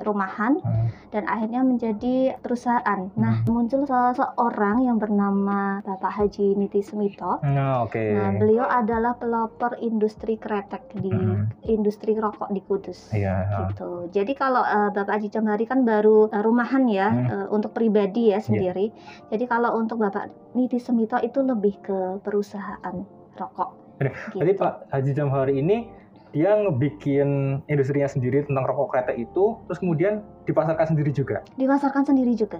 rumahan, 0.00 0.58
hmm. 0.58 1.12
dan 1.14 1.24
akhirnya 1.28 1.62
menjadi 1.62 2.36
perusahaan. 2.40 3.10
Nah, 3.14 3.44
muncul 3.46 3.86
salah 3.86 4.14
seorang 4.14 4.82
yang 4.82 4.98
bernama 4.98 5.80
Bapak 5.86 6.10
Haji 6.10 6.58
Niti 6.58 6.82
Semito. 6.82 7.38
Nah, 7.44 7.86
oke. 7.86 8.00
Nah, 8.00 8.34
beliau 8.36 8.66
adalah 8.66 9.14
pelopor 9.16 9.78
industri 9.78 10.36
kretek 10.36 10.82
di 10.98 11.10
Hmm. 11.12 11.46
industri 11.68 12.16
rokok 12.16 12.50
di 12.50 12.60
Kudus. 12.64 13.12
Iya. 13.12 13.68
Gitu. 13.70 14.10
Jadi 14.10 14.32
kalau 14.34 14.64
eh, 14.64 14.90
Bapak 14.90 15.20
Haji 15.20 15.28
Jamhari 15.30 15.64
kan 15.68 15.84
baru 15.86 16.26
eh, 16.28 16.42
rumahan 16.42 16.84
ya 16.88 17.08
Hmm. 17.12 17.26
eh, 17.28 17.46
untuk 17.52 17.70
pribadi 17.72 18.32
ya 18.32 18.40
sendiri. 18.42 18.90
Jadi 19.30 19.44
kalau 19.46 19.76
untuk 19.78 20.02
Bapak 20.02 20.54
Niti 20.58 20.80
Semito 20.82 21.16
itu 21.20 21.40
lebih 21.44 21.78
ke 21.82 21.98
perusahaan 22.20 22.96
rokok. 23.38 23.70
Jadi, 24.00 24.10
Gitu. 24.34 24.38
Jadi 24.42 24.52
Pak 24.58 24.72
Haji 24.90 25.10
Jamhari 25.14 25.54
ini 25.62 25.86
dia 26.32 26.56
ngebikin 26.56 27.60
industrinya 27.68 28.08
sendiri 28.08 28.44
tentang 28.48 28.64
rokok 28.64 28.96
kretek 28.96 29.28
itu, 29.28 29.56
terus 29.68 29.78
kemudian 29.78 30.24
dipasarkan 30.48 30.96
sendiri 30.96 31.12
juga. 31.12 31.44
Dipasarkan 31.60 32.08
sendiri 32.08 32.32
juga. 32.32 32.58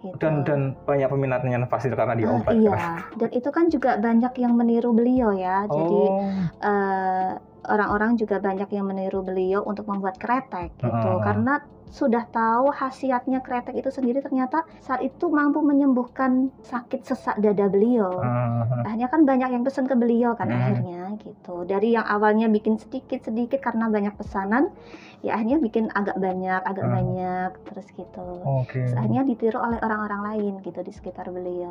Gitu. 0.00 0.16
Dan 0.20 0.44
dan 0.44 0.60
banyak 0.88 1.08
peminatnya 1.08 1.68
pasti 1.68 1.88
karena 1.92 2.14
dia 2.16 2.28
Ah, 2.30 2.36
obat. 2.36 2.52
iya, 2.54 2.72
kan? 2.72 2.96
dan 3.16 3.30
itu 3.32 3.48
kan 3.52 3.64
juga 3.72 3.90
banyak 3.98 4.32
yang 4.38 4.52
meniru 4.56 4.92
beliau 4.92 5.32
ya. 5.34 5.66
Jadi 5.66 6.00
oh, 6.08 6.20
eh, 6.62 7.30
orang-orang 7.68 8.16
juga 8.16 8.38
banyak 8.38 8.70
yang 8.72 8.86
meniru 8.88 9.20
beliau 9.22 9.62
untuk 9.66 9.86
membuat 9.90 10.16
kretek 10.16 10.74
gitu 10.78 10.92
Heeh. 10.92 11.22
karena 11.22 11.60
sudah 11.86 12.26
tahu 12.28 12.74
khasiatnya 12.74 13.40
kretek 13.46 13.78
itu 13.78 13.94
sendiri 13.94 14.18
ternyata 14.18 14.66
saat 14.82 15.06
itu 15.06 15.30
mampu 15.30 15.62
menyembuhkan 15.62 16.50
sakit 16.66 17.06
sesak 17.06 17.38
dada 17.38 17.70
beliau. 17.70 18.10
Heeh. 18.10 18.82
Akhirnya 18.84 19.08
kan 19.08 19.22
banyak 19.22 19.48
yang 19.54 19.62
pesan 19.62 19.86
ke 19.86 19.94
beliau 19.94 20.34
kan 20.34 20.50
Hmm. 20.50 20.58
akhirnya 20.58 21.14
gitu. 21.22 21.62
Dari 21.62 21.94
yang 21.94 22.04
awalnya 22.04 22.50
bikin 22.50 22.76
sedikit-sedikit 22.76 23.62
karena 23.62 23.86
banyak 23.86 24.18
pesanan, 24.18 24.68
ya 25.22 25.38
akhirnya 25.38 25.62
bikin 25.62 25.86
agak 25.94 26.18
banyak, 26.18 26.60
agak 26.66 26.86
Hmm. 26.90 26.94
banyak 26.98 27.50
terus 27.70 27.86
gitu. 27.94 28.28
Oke. 28.42 28.82
Terus 28.82 28.94
akhirnya 28.98 29.22
ditiru 29.22 29.58
oleh 29.62 29.78
orang-orang 29.78 30.20
lain 30.34 30.52
gitu 30.66 30.82
di 30.82 30.90
sekitar 30.90 31.30
beliau. 31.30 31.70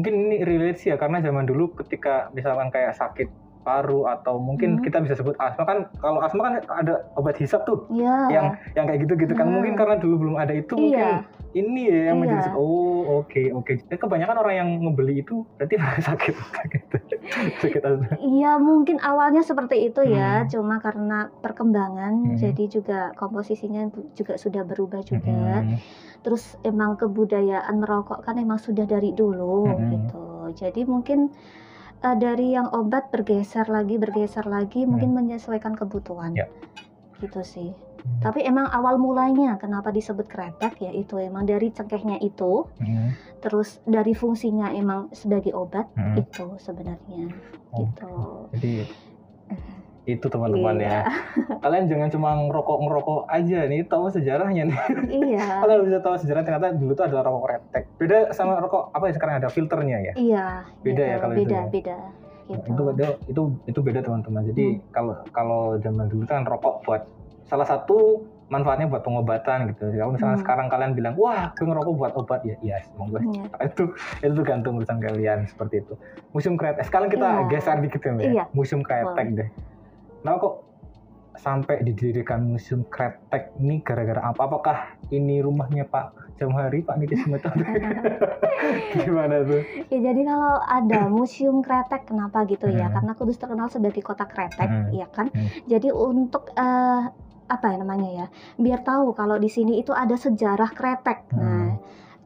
Mungkin 0.00 0.16
ini 0.16 0.36
relate 0.40 0.80
sih 0.80 0.88
ya 0.88 0.96
karena 0.96 1.20
zaman 1.20 1.44
dulu 1.44 1.76
ketika 1.76 2.32
misalkan 2.32 2.72
kayak 2.72 2.96
sakit 2.96 3.28
paru 3.60 4.08
atau 4.08 4.36
mungkin 4.36 4.76
Hmm. 4.76 4.82
kita 4.82 4.98
bisa 5.00 5.14
sebut 5.14 5.36
asma 5.36 5.62
kan 5.62 5.78
kalau 5.96 6.18
asma 6.18 6.40
kan 6.42 6.54
ada 6.72 7.04
obat 7.14 7.36
hisap 7.36 7.62
tuh 7.62 7.84
Iya. 7.88 8.28
yang 8.28 8.46
yang 8.72 8.84
kayak 8.84 9.04
gitu-gitu 9.04 9.32
kan 9.32 9.46
Hmm. 9.46 9.60
mungkin 9.60 9.74
karena 9.74 9.96
dulu 9.96 10.14
belum 10.18 10.36
ada 10.36 10.52
itu 10.52 10.72
mungkin 10.72 10.96
Iya. 10.96 11.28
ini 11.52 11.82
ya 11.84 12.00
yang 12.08 12.16
Iya. 12.16 12.22
menjadi 12.22 12.48
oh 12.52 13.20
oke 13.20 13.42
oke 13.52 13.72
Jadi 13.82 13.96
kebanyakan 13.96 14.36
orang 14.38 14.54
yang 14.56 14.68
ngebeli 14.80 15.20
itu 15.20 15.44
berarti 15.54 15.74
sakit 16.08 16.34
sakit 16.34 16.82
sakit 17.58 17.82
asma 17.82 18.06
Iya 18.16 18.56
mungkin 18.56 18.96
awalnya 18.98 19.40
seperti 19.40 19.86
itu 19.86 20.00
ya, 20.02 20.42
Hmm. 20.42 20.48
cuma 20.48 20.74
karena 20.78 21.28
perkembangan 21.38 22.12
Hmm. 22.26 22.36
jadi 22.36 22.64
juga 22.66 23.12
komposisinya 23.14 23.86
juga 24.12 24.34
sudah 24.34 24.62
berubah 24.62 25.00
juga. 25.02 25.62
Hmm. 25.62 25.76
Terus 26.20 26.56
emang 26.62 26.96
kebudayaan 26.96 27.76
merokok 27.76 28.20
kan 28.20 28.36
emang 28.36 28.56
sudah 28.56 28.84
dari 28.84 29.12
dulu 29.12 29.68
Hmm. 29.68 29.88
gitu. 29.90 30.24
Jadi 30.56 30.82
mungkin 30.82 31.28
eh, 32.00 32.16
dari 32.16 32.52
yang 32.52 32.68
obat 32.70 33.08
bergeser 33.08 33.66
lagi 33.66 33.96
bergeser 33.96 34.44
lagi 34.44 34.84
mungkin 34.84 35.12
menyesuaikan 35.12 35.74
kebutuhan. 35.74 36.32
Hmm. 36.32 36.40
Ya. 36.40 36.46
Gitu 37.20 37.40
sih. 37.44 37.70
Hmm. 37.70 38.20
Tapi 38.24 38.40
emang 38.42 38.64
awal 38.66 38.96
mulanya 38.96 39.60
kenapa 39.60 39.92
disebut 39.92 40.24
kretek 40.24 40.80
ya 40.80 40.88
itu 40.88 41.20
emang 41.20 41.44
dari 41.44 41.68
cengkehnya 41.68 42.16
itu, 42.18 42.64
Hmm. 42.80 43.12
terus 43.38 43.84
dari 43.84 44.16
fungsinya 44.16 44.72
emang 44.72 45.12
sebagai 45.12 45.52
obat 45.52 45.84
Hmm. 45.92 46.16
itu 46.16 46.56
sebenarnya 46.56 47.28
Oh. 47.70 47.84
gitu. 47.84 48.12
jadi 48.56 48.72
itu 50.02 50.26
teman-teman 50.26 50.76
Iya. 50.76 50.88
ya 50.88 51.00
kalian 51.58 51.84
jangan 51.86 52.08
cuma 52.08 52.32
ngerokok 52.40 52.78
ngerokok 52.80 53.20
aja 53.28 53.58
nih 53.64 53.84
tahu 53.84 54.08
sejarahnya 54.08 54.62
nih 54.66 54.78
Iya. 55.28 55.44
kalian 55.62 55.80
bisa 55.84 55.98
tahu 55.98 56.16
sejarah 56.16 56.40
ternyata 56.40 56.72
dulu 56.72 56.92
tuh 56.92 57.04
adalah 57.04 57.22
rokok 57.22 57.42
kretek 57.44 57.84
beda 57.96 58.16
sama 58.30 58.56
rokok 58.58 58.88
apa 58.90 59.04
ya 59.06 59.14
sekarang 59.14 59.34
ada 59.36 59.48
filternya 59.48 59.98
ya 60.02 60.12
Iya, 60.14 60.46
Beda 60.80 61.02
ya 61.02 61.08
gitu. 61.10 61.20
kalau 61.20 61.34
itu 61.34 61.40
beda, 61.42 61.54
ya? 61.54 61.64
beda. 61.68 61.98
Gitu. 62.42 62.66
itu 62.66 62.82
itu 62.90 63.06
itu 63.28 63.42
itu 63.64 63.80
beda 63.80 64.00
teman-teman 64.00 64.42
jadi 64.44 64.64
Hmm. 64.68 64.82
kalau 64.90 65.14
kalau 65.30 65.62
zaman 65.78 66.06
dulu 66.06 66.24
kan 66.24 66.42
rokok 66.42 66.82
buat 66.82 67.02
salah 67.44 67.62
satu 67.62 68.18
manfaatnya 68.46 68.86
buat 68.86 68.98
pengobatan 69.00 69.70
gitu 69.70 69.86
kalau 69.88 70.10
misalnya 70.10 70.34
Hmm. 70.34 70.42
sekarang 70.42 70.66
kalian 70.66 70.92
bilang 70.92 71.14
wah 71.14 71.46
gue 71.52 71.62
ngerokok 71.62 71.94
buat 71.94 72.12
obat 72.16 72.42
ya 72.42 72.58
iya 72.58 72.82
semoga 72.82 73.22
Iya. 73.22 73.46
itu 73.70 73.84
itu 74.18 74.32
tergantung 74.34 74.72
urusan 74.76 74.98
kalian 74.98 75.46
seperti 75.46 75.78
itu 75.78 75.94
museum 76.30 76.56
kretek 76.56 76.82
sekarang 76.82 77.06
kita 77.06 77.22
Iya. 77.22 77.46
geser 77.48 77.78
dikit 77.78 78.00
ya, 78.00 78.12
ya 78.12 78.22
Iya. 78.32 78.44
museum 78.50 78.82
kretek 78.82 79.26
deh 79.30 79.48
nah 80.20 80.36
kok 80.36 80.66
sampai 81.40 81.80
didirikan 81.80 82.44
museum 82.44 82.84
kretek 82.84 83.56
ini 83.56 83.80
gara-gara 83.80 84.20
apa 84.20 84.40
apakah 84.44 84.78
ini 85.08 85.40
rumahnya 85.40 85.88
Pak 85.88 86.36
Jamhari 86.36 86.84
Pak 86.84 87.00
Niti 87.00 87.16
Sumeto 87.16 87.48
gimana 89.04 89.40
tuh 89.48 89.64
Ya 89.88 89.98
jadi 90.04 90.20
kalau 90.24 90.60
ada 90.60 91.08
museum 91.08 91.64
kretek 91.64 92.04
kenapa 92.08 92.44
gitu 92.44 92.68
ya? 92.68 92.88
Hmm. 92.88 93.00
Karena 93.00 93.12
Kudus 93.16 93.40
terkenal 93.40 93.72
sebagai 93.72 94.00
kota 94.04 94.24
kretek, 94.24 94.68
Hmm. 94.68 94.92
ya 94.92 95.08
kan? 95.08 95.32
Hmm. 95.32 95.48
Jadi 95.66 95.88
untuk 95.90 96.52
eh, 96.54 97.02
apa 97.50 97.66
ya 97.74 97.76
namanya 97.82 98.10
ya? 98.10 98.26
Biar 98.54 98.86
tahu 98.86 99.12
kalau 99.18 99.34
di 99.36 99.50
sini 99.50 99.82
itu 99.82 99.90
ada 99.90 100.14
sejarah 100.14 100.70
kretek. 100.70 101.26
Hmm. 101.34 101.40
Nah, 101.40 101.69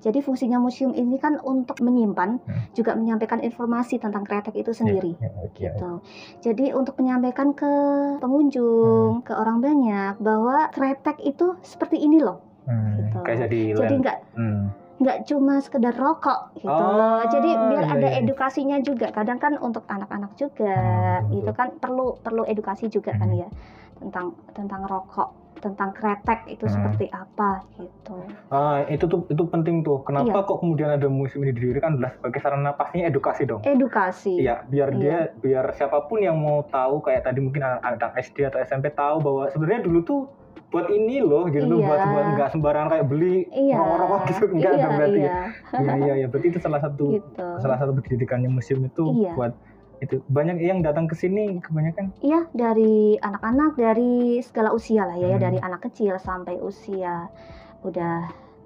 jadi 0.05 0.21
fungsinya 0.21 0.61
museum 0.61 0.93
ini 0.93 1.17
kan 1.17 1.41
untuk 1.41 1.81
menyimpan, 1.81 2.37
Hmm. 2.37 2.63
juga 2.77 2.93
menyampaikan 2.93 3.41
informasi 3.41 3.97
tentang 3.97 4.21
kretek 4.21 4.53
itu 4.53 4.69
sendiri. 4.71 5.17
Ya, 5.17 5.33
oke. 5.41 5.57
Gitu. 5.57 5.91
Jadi 6.45 6.77
untuk 6.77 7.01
menyampaikan 7.01 7.57
ke 7.57 7.73
pengunjung, 8.21 9.25
ke 9.25 9.33
orang 9.33 9.65
banyak 9.65 10.21
bahwa 10.21 10.69
kretek 10.69 11.25
itu 11.25 11.57
seperti 11.65 11.97
ini 11.99 12.21
loh. 12.21 12.45
Hmm, 12.69 13.01
Gitu. 13.01 13.19
kayak 13.25 13.39
jadi 13.49 13.61
Jadi 13.77 13.95
nggak 13.99 14.19
Hmm. 14.37 14.65
nggak 14.95 15.19
cuma 15.27 15.59
sekedar 15.59 15.93
rokok 15.93 16.53
gitu 16.55 16.71
Oh, 16.71 16.93
loh. 16.95 17.21
Jadi 17.27 17.51
biar 17.51 17.85
iya, 17.85 17.95
ada 17.95 18.09
iya. 18.09 18.21
edukasinya 18.21 18.79
juga. 18.79 19.09
Kadang 19.09 19.37
kan 19.37 19.57
untuk 19.57 19.85
anak-anak 19.85 20.37
juga 20.37 20.71
Hmm, 20.71 21.33
betul, 21.33 21.39
itu 21.41 21.51
kan 21.51 21.69
perlu 21.77 22.07
perlu 22.21 22.43
edukasi 22.45 22.87
juga 22.87 23.17
kan 23.17 23.29
Hmm. 23.29 23.41
ya 23.41 23.49
tentang 23.95 24.27
tentang 24.53 24.85
rokok, 24.85 25.33
tentang 25.55 25.91
kretek 25.91 26.47
itu 26.47 26.65
Hmm. 26.65 26.75
seperti 26.75 27.07
apa 27.09 27.63
gitu. 27.75 28.17
Ah, 28.49 28.83
itu 28.87 29.05
tuh 29.05 29.25
itu 29.27 29.43
penting 29.45 29.81
tuh. 29.81 30.03
Kenapa 30.03 30.31
Iya. 30.35 30.47
kok 30.47 30.59
kemudian 30.59 30.91
ada 30.91 31.07
museum 31.07 31.43
ini 31.43 31.53
didirikan 31.53 31.95
adalah 31.95 32.13
sebagai 32.13 32.39
sarana 32.39 32.71
pastinya 32.73 33.07
edukasi 33.07 33.43
dong. 33.45 33.63
Edukasi. 33.63 34.41
Iya, 34.41 34.63
biar 34.65 34.89
Iya. 34.91 34.99
dia 34.99 35.17
biar 35.37 35.65
siapa 35.73 36.05
pun 36.05 36.19
yang 36.19 36.35
mau 36.35 36.65
tahu 36.65 37.01
kayak 37.01 37.25
tadi 37.25 37.39
mungkin 37.39 37.63
anak, 37.63 38.13
SD 38.17 38.45
atau 38.45 38.59
SMP 38.59 38.91
tahu 38.91 39.21
bahwa 39.21 39.43
sebenarnya 39.49 39.83
dulu 39.83 40.01
tuh 40.03 40.21
buat 40.69 40.91
ini 40.91 41.23
loh 41.23 41.47
gitu 41.47 41.71
Iya. 41.71 41.87
buat 41.87 42.01
buat 42.05 42.27
nggak 42.35 42.49
sembarangan 42.51 42.89
kayak 42.91 43.07
beli 43.07 43.47
Iya. 43.49 43.79
rokok-rokok 43.79 44.21
gitu 44.27 44.45
enggak 44.59 44.73
iya, 44.75 44.87
berarti 44.91 45.21
iya. 45.21 45.31
ya. 45.31 45.43
Iya 45.79 45.93
iya 45.97 46.15
iya 46.17 46.27
berarti 46.27 46.47
itu 46.51 46.59
salah 46.59 46.81
satu 46.83 47.05
gitu. 47.15 47.47
salah 47.63 47.77
satu 47.79 47.95
pendidikannya 47.95 48.51
museum 48.51 48.83
itu 48.83 49.05
Iya. 49.15 49.33
buat 49.33 49.53
itu 49.99 50.19
banyak 50.27 50.59
yang 50.59 50.81
datang 50.81 51.07
ke 51.07 51.15
sini 51.15 51.59
kebanyakan 51.59 52.11
Iya, 52.19 52.47
dari 52.51 53.15
anak-anak 53.17 53.73
dari 53.75 54.15
segala 54.41 54.71
usia 54.71 55.05
lah 55.05 55.15
ya, 55.15 55.29
ya 55.29 55.37
Hmm. 55.37 55.45
dari 55.47 55.59
anak 55.59 55.81
kecil 55.83 56.19
sampai 56.19 56.59
usia 56.59 57.31
udah 57.81 58.17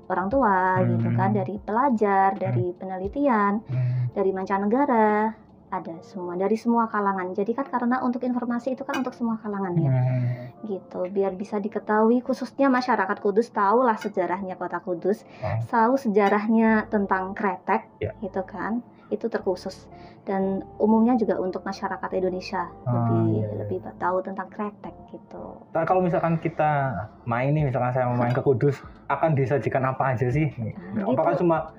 orang 0.08 0.28
tua 0.28 0.80
gitu 0.84 1.04
Hmm. 1.04 1.16
kan, 1.16 1.30
dari 1.32 1.60
pelajar, 1.60 2.32
dari 2.34 2.72
penelitian, 2.72 3.60
Hmm. 3.60 4.08
dari 4.10 4.32
mancanegara, 4.32 5.36
ada 5.68 5.94
semua 6.00 6.32
dari 6.32 6.56
semua 6.56 6.88
kalangan. 6.88 7.28
Jadi 7.30 7.52
kan 7.52 7.68
karena 7.68 8.00
untuk 8.00 8.24
informasi 8.24 8.72
itu 8.72 8.88
kan 8.88 9.04
untuk 9.04 9.12
semua 9.12 9.36
kalangan 9.36 9.76
ya, 9.76 9.92
Hmm. 9.92 10.64
gitu. 10.64 11.04
Biar 11.12 11.36
bisa 11.36 11.60
diketahui 11.60 12.24
khususnya 12.24 12.72
masyarakat 12.72 13.20
Kudus 13.20 13.52
tahu 13.52 13.84
lah 13.84 14.00
sejarahnya 14.00 14.56
kota 14.56 14.80
Kudus, 14.80 15.28
Oh. 15.44 15.60
tahu 15.68 15.92
sejarahnya 16.00 16.88
tentang 16.88 17.36
kretek, 17.36 17.84
Ya. 18.00 18.16
gitu 18.18 18.40
kan. 18.48 18.80
Itu 19.08 19.26
terkhusus 19.32 19.88
dan 20.28 20.60
umumnya 20.76 21.16
juga 21.16 21.40
untuk 21.40 21.64
masyarakat 21.64 22.10
Indonesia 22.12 22.68
Ah, 22.84 22.92
lebih 22.92 23.20
iya, 23.40 23.46
iya. 23.48 23.56
lebih 23.64 23.78
tahu 23.96 24.20
tentang 24.20 24.48
kretek 24.52 24.92
gitu. 25.08 25.44
Nah, 25.72 25.84
kalau 25.88 26.04
misalkan 26.04 26.36
kita 26.36 26.92
main 27.24 27.56
nih, 27.56 27.72
misalkan 27.72 27.92
saya 27.96 28.04
mau 28.12 28.20
main 28.20 28.36
ke 28.36 28.44
Kudus, 28.44 28.76
akan 29.08 29.32
disajikan 29.32 29.84
apa 29.88 30.12
aja 30.12 30.28
sih? 30.28 30.52
Nah, 30.92 31.08
Apakah 31.08 31.32
gitu. 31.36 31.48
cuma 31.48 31.72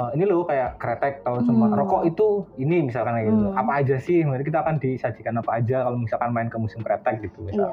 eh, 0.00 0.08
ini 0.14 0.24
loh 0.24 0.42
kayak 0.42 0.70
kretek 0.76 1.14
atau 1.20 1.44
cuma 1.44 1.68
Hmm. 1.68 1.76
rokok 1.76 2.02
itu 2.04 2.26
ini 2.56 2.76
misalkan 2.82 3.12
kayak 3.14 3.26
gitu. 3.28 3.44
Hmm. 3.46 3.60
Apa 3.60 3.72
aja 3.76 3.96
sih? 3.98 4.18
Nanti 4.22 4.42
kita 4.42 4.58
akan 4.60 4.76
disajikan 4.78 5.34
apa 5.36 5.50
aja 5.54 5.84
kalau 5.84 5.98
misalkan 5.98 6.30
main 6.30 6.48
ke 6.48 6.56
musim 6.56 6.80
kretek 6.80 7.20
gitu 7.20 7.38
Iya. 7.42 7.46
misal. 7.46 7.70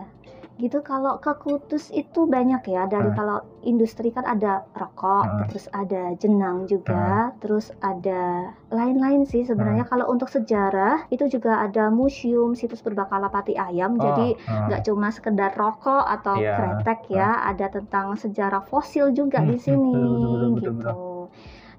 Gitu 0.58 0.82
kalau 0.82 1.22
ke 1.22 1.38
Kudus 1.38 1.94
itu 1.94 2.26
banyak 2.26 2.66
ya 2.66 2.84
dari 2.86 3.08
Ah. 3.08 3.16
kalau 3.16 3.38
industri 3.62 4.10
kan 4.10 4.26
ada 4.26 4.66
rokok, 4.74 5.22
Ah. 5.22 5.46
terus 5.46 5.70
ada 5.72 6.18
jenang 6.18 6.66
juga, 6.66 7.30
terus 7.38 7.70
ada 7.80 8.42
lain-lain 8.68 9.22
sih 9.24 9.46
sebenarnya 9.46 9.86
Ah. 9.86 9.90
kalau 9.94 10.10
untuk 10.10 10.28
sejarah 10.28 11.06
itu 11.08 11.30
juga 11.30 11.62
ada 11.62 11.94
museum 11.94 12.52
situs 12.52 12.82
berbakala 12.82 13.30
pati 13.30 13.54
ayam. 13.54 13.96
Oh, 13.96 14.02
Jadi 14.02 14.34
ah. 14.44 14.66
nggak 14.66 14.82
cuma 14.82 15.08
sekedar 15.08 15.54
rokok 15.54 16.10
atau 16.10 16.36
Iya. 16.36 16.58
kretek 16.58 17.06
ya, 17.08 17.38
ada 17.46 17.70
tentang 17.70 18.18
sejarah 18.18 18.66
fosil 18.66 19.14
juga 19.14 19.40
Hmm, 19.40 19.54
di 19.54 19.58
sini 19.62 19.94
betul, 19.94 20.10
betul, 20.10 20.50
betul, 20.50 20.74
betul, 20.74 20.74
gitu. 20.74 21.07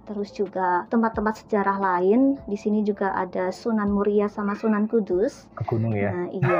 Terus 0.09 0.33
juga 0.33 0.89
tempat-tempat 0.89 1.45
sejarah 1.45 1.77
lain. 1.77 2.41
Di 2.43 2.57
sini 2.57 2.81
juga 2.81 3.13
ada 3.13 3.53
Sunan 3.53 3.87
Muria 3.87 4.25
sama 4.25 4.57
Sunan 4.57 4.89
Kudus. 4.89 5.45
Ke 5.53 5.69
gunung 5.69 5.93
ya. 5.93 6.09
Nah, 6.11 6.27
iya 6.33 6.59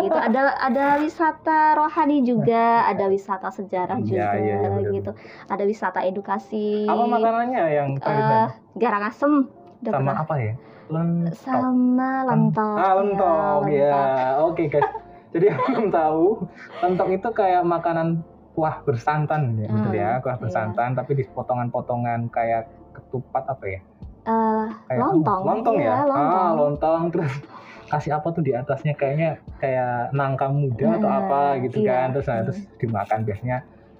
gitu. 0.00 0.16
Ada 0.16 0.40
ada 0.56 0.86
wisata 0.96 1.76
rohani 1.76 2.24
juga, 2.24 2.88
ada 2.88 3.04
wisata 3.06 3.52
sejarah 3.52 4.00
Iya, 4.00 4.08
juga 4.08 4.28
iya, 4.34 4.56
betul. 4.64 4.92
gitu. 4.94 5.10
Ada 5.46 5.64
wisata 5.64 6.00
edukasi. 6.02 6.88
Apa 6.88 7.04
makanannya 7.04 7.62
yang 7.68 7.88
Eh, 7.92 8.00
tradisional? 8.00 8.48
garang 8.74 9.04
asem. 9.04 9.32
Udah 9.76 9.92
Sama 9.92 10.00
pernah? 10.00 10.16
apa 10.18 10.34
ya? 10.40 10.52
Lentok. 10.86 11.36
Sama 11.36 12.10
lentok. 12.24 12.76
Ah, 12.78 12.94
lentok 12.96 13.60
Ya, 13.68 13.76
ya. 13.76 13.96
Oke, 14.40 14.64
guys. 14.66 14.88
Jadi 15.36 15.44
yang 15.46 15.60
belum 15.60 15.86
tahu, 15.92 16.48
lentok 16.80 17.08
itu 17.12 17.28
kayak 17.30 17.60
makanan 17.60 18.24
kuah 18.56 18.80
bersantan 18.82 19.52
ya, 19.60 19.68
betul 19.68 19.92
Hmm, 19.92 20.00
ya, 20.00 20.10
kuah 20.24 20.32
iya. 20.32 20.40
bersantan 20.40 20.96
tapi 20.96 21.12
di 21.12 21.24
potongan-potongan 21.28 22.32
kayak 22.32 22.64
ketupat 22.96 23.44
apa 23.44 23.64
ya? 23.68 23.80
Eh, 24.26 24.66
Kayak 24.88 25.00
lontong. 25.04 25.40
Lontong 25.44 25.76
ya? 25.76 25.84
Iya, 25.84 25.98
lontong. 26.08 26.40
Ah, 26.40 26.50
lontong 26.56 27.02
terus 27.12 27.32
kasih 27.92 28.12
apa 28.16 28.28
tuh 28.32 28.42
di 28.42 28.56
atasnya 28.56 28.96
kayaknya 28.96 29.30
kayak 29.60 30.10
nangka 30.10 30.48
muda 30.48 30.96
atau 30.96 31.06
Nah, 31.06 31.18
apa 31.20 31.40
gitu 31.62 31.78
iya. 31.78 31.92
kan. 31.92 32.06
Terus 32.16 32.26
nah, 32.26 32.38
terus 32.42 32.60
dimakan 32.80 33.20
biasanya 33.22 33.58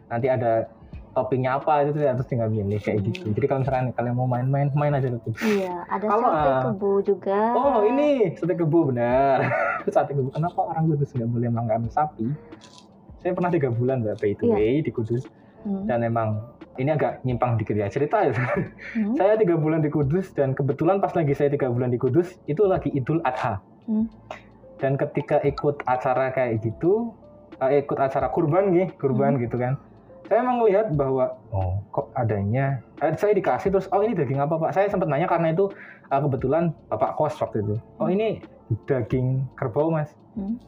nanti 0.09 0.27
ada 0.27 0.53
toppingnya 1.13 1.57
apa 1.57 1.81
itu 1.85 1.97
terus 1.97 2.29
tinggal 2.29 2.49
milih 2.49 2.81
kayak 2.81 3.01
Hmm. 3.01 3.07
gitu. 3.13 3.27
Jadi 3.37 3.47
kalau 3.47 3.61
misalkan 3.61 3.87
kalian 3.93 4.15
mau 4.17 4.29
main-main, 4.29 4.69
main 4.73 4.93
aja 4.97 5.09
dulu. 5.09 5.31
Iya, 5.39 5.75
ada 5.89 6.05
Kalau, 6.09 6.29
sate 6.29 6.49
ah, 6.51 6.63
kebu 6.65 6.93
juga. 7.05 7.41
Oh 7.53 7.79
ini 7.85 8.09
sate 8.37 8.55
kebu 8.57 8.79
benar. 8.91 9.37
sate 9.95 10.13
kebu. 10.13 10.33
Kenapa 10.33 10.61
orang 10.65 10.89
Kudus 10.89 11.13
nggak 11.13 11.29
boleh 11.29 11.49
makan 11.53 11.89
sapi? 11.89 12.27
Saya 13.27 13.35
pernah 13.35 13.51
tiga 13.51 13.75
bulan 13.75 14.07
mbak 14.07 14.23
by 14.23 14.33
the 14.39 14.45
Iya. 14.47 14.55
way 14.55 14.75
di 14.87 14.91
Kudus 14.95 15.27
Hmm. 15.67 15.83
dan 15.83 15.99
emang 16.07 16.47
ini 16.79 16.95
agak 16.95 17.27
nyimpang 17.27 17.59
dikit 17.59 17.75
ya 17.75 17.91
cerita 17.91 18.23
ya. 18.23 18.31
Hmm. 18.95 19.19
saya 19.19 19.35
tiga 19.35 19.59
bulan 19.59 19.83
di 19.83 19.91
Kudus 19.91 20.31
dan 20.31 20.55
kebetulan 20.55 21.03
pas 21.03 21.11
lagi 21.11 21.35
saya 21.35 21.51
tiga 21.51 21.67
bulan 21.67 21.91
di 21.91 21.99
Kudus 21.99 22.39
itu 22.47 22.63
lagi 22.63 22.95
Idul 22.95 23.19
Adha. 23.27 23.59
Hmm. 23.91 24.07
Dan 24.79 24.95
ketika 24.95 25.43
ikut 25.43 25.83
acara 25.83 26.31
kayak 26.31 26.63
gitu, 26.63 27.19
eh, 27.59 27.83
ikut 27.83 27.99
acara 27.99 28.31
kurban 28.31 28.71
nih, 28.71 28.95
kurban 28.95 29.35
Hmm. 29.35 29.43
gitu 29.43 29.59
kan. 29.59 29.75
Saya 30.23 30.47
emang 30.47 30.63
melihat 30.63 30.95
bahwa 30.95 31.35
oh 31.51 31.83
kok 31.91 32.15
adanya, 32.15 32.79
eh, 33.03 33.11
saya 33.19 33.35
dikasih 33.35 33.75
terus 33.75 33.91
oh 33.91 34.07
ini 34.07 34.15
daging 34.15 34.39
apa 34.39 34.55
pak? 34.55 34.71
Saya 34.71 34.87
sempat 34.87 35.11
nanya 35.11 35.27
karena 35.27 35.51
itu 35.51 35.67
eh, 36.07 36.21
kebetulan 36.23 36.71
bapak 36.87 37.19
kos 37.19 37.35
waktu 37.43 37.67
itu. 37.67 37.75
Oh 37.99 38.07
ini 38.07 38.39
daging 38.87 39.51
kerbau 39.59 39.91
mas. 39.91 40.15
Hmm. 40.39 40.63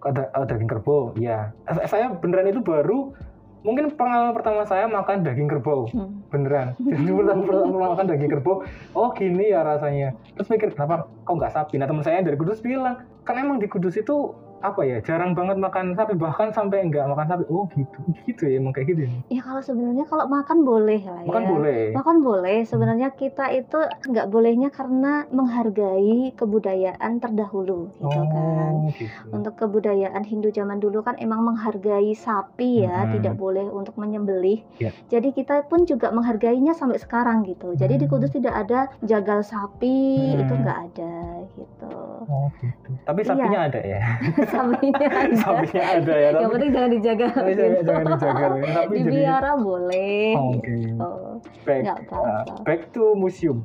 Oh, 0.00 0.46
daging 0.48 0.70
kerbau? 0.70 1.12
Ya. 1.20 1.52
Saya 1.84 2.12
beneran 2.16 2.48
itu 2.48 2.64
baru 2.64 3.12
mungkin 3.60 3.92
pengalaman 3.92 4.32
pertama 4.32 4.64
saya 4.64 4.88
makan 4.88 5.20
daging 5.20 5.48
kerbau 5.48 5.84
Hmm. 5.92 6.24
beneran 6.32 6.72
jadi 6.80 7.12
pertama 7.12 7.40
pertama 7.44 7.76
makan 7.92 8.06
daging 8.08 8.30
kerbau 8.32 8.64
oh 8.96 9.08
gini 9.12 9.52
ya 9.52 9.60
rasanya 9.60 10.16
terus 10.32 10.48
mikir 10.48 10.72
kenapa 10.72 11.12
kok 11.28 11.34
nggak 11.36 11.52
sapi 11.52 11.76
nah 11.76 11.84
teman 11.84 12.00
saya 12.00 12.24
dari 12.24 12.40
Kudus 12.40 12.64
bilang 12.64 13.04
kan 13.28 13.36
emang 13.36 13.60
di 13.60 13.68
Kudus 13.68 14.00
itu 14.00 14.32
apa 14.60 14.80
ya 14.82 15.00
jarang 15.00 15.32
banget 15.32 15.56
makan 15.56 15.92
sapi 15.92 16.12
bahkan 16.14 16.48
sampai 16.50 16.84
nggak 16.84 17.04
makan 17.06 17.26
sapi 17.26 17.44
oh 17.48 17.64
gitu 17.70 17.98
gitu 18.22 18.42
ya 18.44 18.56
emang 18.56 18.70
kayak 18.70 18.88
gitu 18.88 19.00
ya 19.02 19.12
Ya 19.30 19.40
kalau 19.40 19.58
sebenarnya 19.58 20.04
kalau 20.04 20.24
makan 20.26 20.62
boleh 20.62 21.00
lah 21.02 21.20
ya. 21.20 21.26
makan 21.26 21.44
boleh 21.46 21.80
Makan 21.92 22.16
boleh. 22.20 22.58
Sebenarnya 22.62 23.08
kita 23.12 23.48
itu 23.50 23.78
nggak 24.04 24.26
bolehnya 24.26 24.68
karena 24.68 25.24
menghargai 25.30 26.34
kebudayaan 26.34 27.18
terdahulu, 27.18 27.88
gitu 27.96 28.20
kan. 28.26 28.72
oh 28.76 28.90
gitu 28.90 29.10
Untuk 29.30 29.56
kebudayaan 29.56 30.22
Hindu 30.22 30.50
zaman 30.50 30.78
dulu 30.78 31.00
kan 31.00 31.16
emang 31.16 31.40
menghargai 31.42 32.12
sapi 32.14 32.84
ya, 32.84 33.02
Hmm. 33.02 33.12
tidak 33.14 33.34
boleh 33.34 33.66
untuk 33.66 33.96
menyembelih. 33.96 34.60
Ya. 34.76 34.92
Jadi 35.08 35.32
kita 35.32 35.64
pun 35.64 35.84
juga 35.84 36.10
menghargainya 36.10 36.72
sampai 36.72 36.96
sekarang 36.96 37.42
gitu. 37.44 37.72
Jadi 37.72 37.96
di 37.96 38.04
Hmm. 38.04 38.12
Kudus 38.12 38.30
tidak 38.30 38.54
ada 38.58 38.80
jagal 39.00 39.40
sapi, 39.42 39.98
Hmm. 40.28 40.42
itu 40.42 40.52
nggak 40.54 40.78
ada 40.84 41.14
gitu. 41.50 41.96
oh 42.22 42.46
gitu 42.54 42.90
tapi 43.00 43.20
sapinya 43.22 43.64
ada 43.64 43.80
ya 43.80 44.02
Sapinya 44.50 45.08
ada. 45.22 45.34
sapinya 45.36 45.82
ada 45.92 46.14
ya 46.14 46.28
Yang 46.32 46.50
penting 46.50 46.70
jangan 46.70 46.90
dijaga. 46.90 47.26
jangan, 47.30 47.54
jangan 47.80 48.04
dijaga 48.08 48.44
tapi 48.50 48.94
jadi 48.94 49.06
Dibiara 49.06 49.52
boleh. 49.54 50.24
oh, 50.34 50.48
oke 50.52 50.74
Oh, 50.96 51.30
back 51.62 51.80
nggak 51.80 51.98
uh, 52.10 52.42
back 52.60 52.82
to 52.90 53.14
museum 53.14 53.62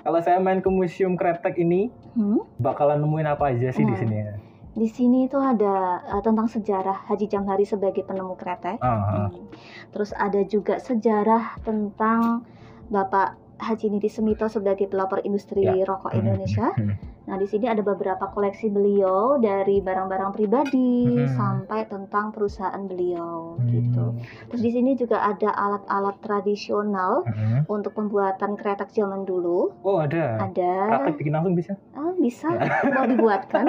kalau 0.00 0.18
saya 0.18 0.38
main 0.38 0.58
ke 0.58 0.68
museum 0.68 1.14
kretek 1.14 1.56
ini 1.56 1.90
Hmm? 2.10 2.42
bakalan 2.56 2.98
nemuin 2.98 3.28
apa 3.28 3.50
aja 3.50 3.70
sih 3.70 3.82
di 3.82 3.88
Nah. 3.88 3.96
sini 3.96 4.16
ya 4.18 4.32
Di 4.70 4.86
sini 4.86 5.18
itu 5.24 5.34
ada 5.36 5.74
uh, 6.04 6.18
tentang 6.20 6.46
sejarah 6.46 7.04
Haji 7.04 7.26
Jamhari 7.26 7.62
sebagai 7.62 8.00
penemu 8.00 8.34
kretek. 8.34 8.78
Ah, 8.78 8.86
ah. 8.86 9.26
Hmm. 9.26 9.50
Terus 9.88 10.10
ada 10.12 10.38
juga 10.42 10.78
sejarah 10.78 11.58
tentang 11.60 12.46
Bapak 12.86 13.34
Haji 13.60 13.86
Nidi 13.88 14.08
Semito 14.08 14.46
sebagai 14.46 14.86
pelopor 14.86 15.20
industri 15.20 15.62
Ya. 15.62 15.84
rokok 15.84 16.10
Hmm, 16.10 16.20
Indonesia. 16.20 16.72
hmm, 16.72 16.92
Nah, 17.20 17.38
di 17.38 17.46
sini 17.46 17.64
ada 17.64 17.78
beberapa 17.80 18.26
koleksi 18.26 18.66
beliau 18.68 19.38
dari 19.38 19.78
barang-barang 19.78 20.34
pribadi 20.34 21.14
Hmm. 21.20 21.30
sampai 21.30 21.86
tentang 21.86 22.34
perusahaan 22.34 22.82
beliau 22.82 23.54
hmm. 23.54 23.68
gitu. 23.68 24.04
Terus 24.48 24.60
di 24.60 24.70
sini 24.72 24.90
juga 24.94 25.22
ada 25.22 25.54
alat-alat 25.54 26.18
tradisional 26.18 27.22
Hmm. 27.22 27.62
untuk 27.68 27.94
pembuatan 27.94 28.56
kretek 28.56 28.90
zaman 28.90 29.22
dulu. 29.22 29.70
Oh 29.80 30.00
ada. 30.00 30.42
Ada, 30.42 30.72
Praktek 30.90 31.14
bikin 31.18 31.32
langsung 31.32 31.54
bisa. 31.54 31.78
ah, 31.92 32.09
bisa 32.20 32.48
mau 32.92 33.08
dibuatkan. 33.08 33.64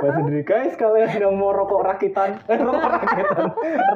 Buat 0.00 0.14
sendiri. 0.22 0.40
Guys, 0.46 0.78
kalian 0.78 1.10
yang 1.18 1.34
mau 1.34 1.50
rokok 1.50 1.82
rakitan, 1.82 2.38
eh, 2.52 2.58
rokok 2.62 2.88
rakitan, 3.02 3.46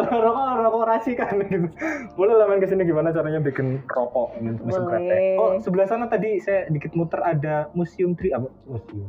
rokok 0.02 0.48
rokok 0.66 0.84
racikan 0.84 1.32
gitu. 1.46 1.70
Boleh 2.18 2.34
lah 2.34 2.46
main 2.50 2.60
ke 2.60 2.68
sini 2.68 2.82
gimana 2.82 3.14
caranya 3.14 3.38
bikin 3.38 3.80
rokok 3.86 4.34
ini 4.42 4.58
kretek. 4.58 5.38
Oh 5.38 5.56
sebelah 5.62 5.86
sana 5.86 6.10
tadi 6.10 6.42
saya 6.42 6.66
dikit 6.68 6.92
muter 6.98 7.22
ada 7.22 7.70
museum 7.72 8.18
3 8.18 8.34
apa? 8.34 8.48
Museum. 8.66 9.08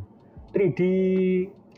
3D 0.50 0.82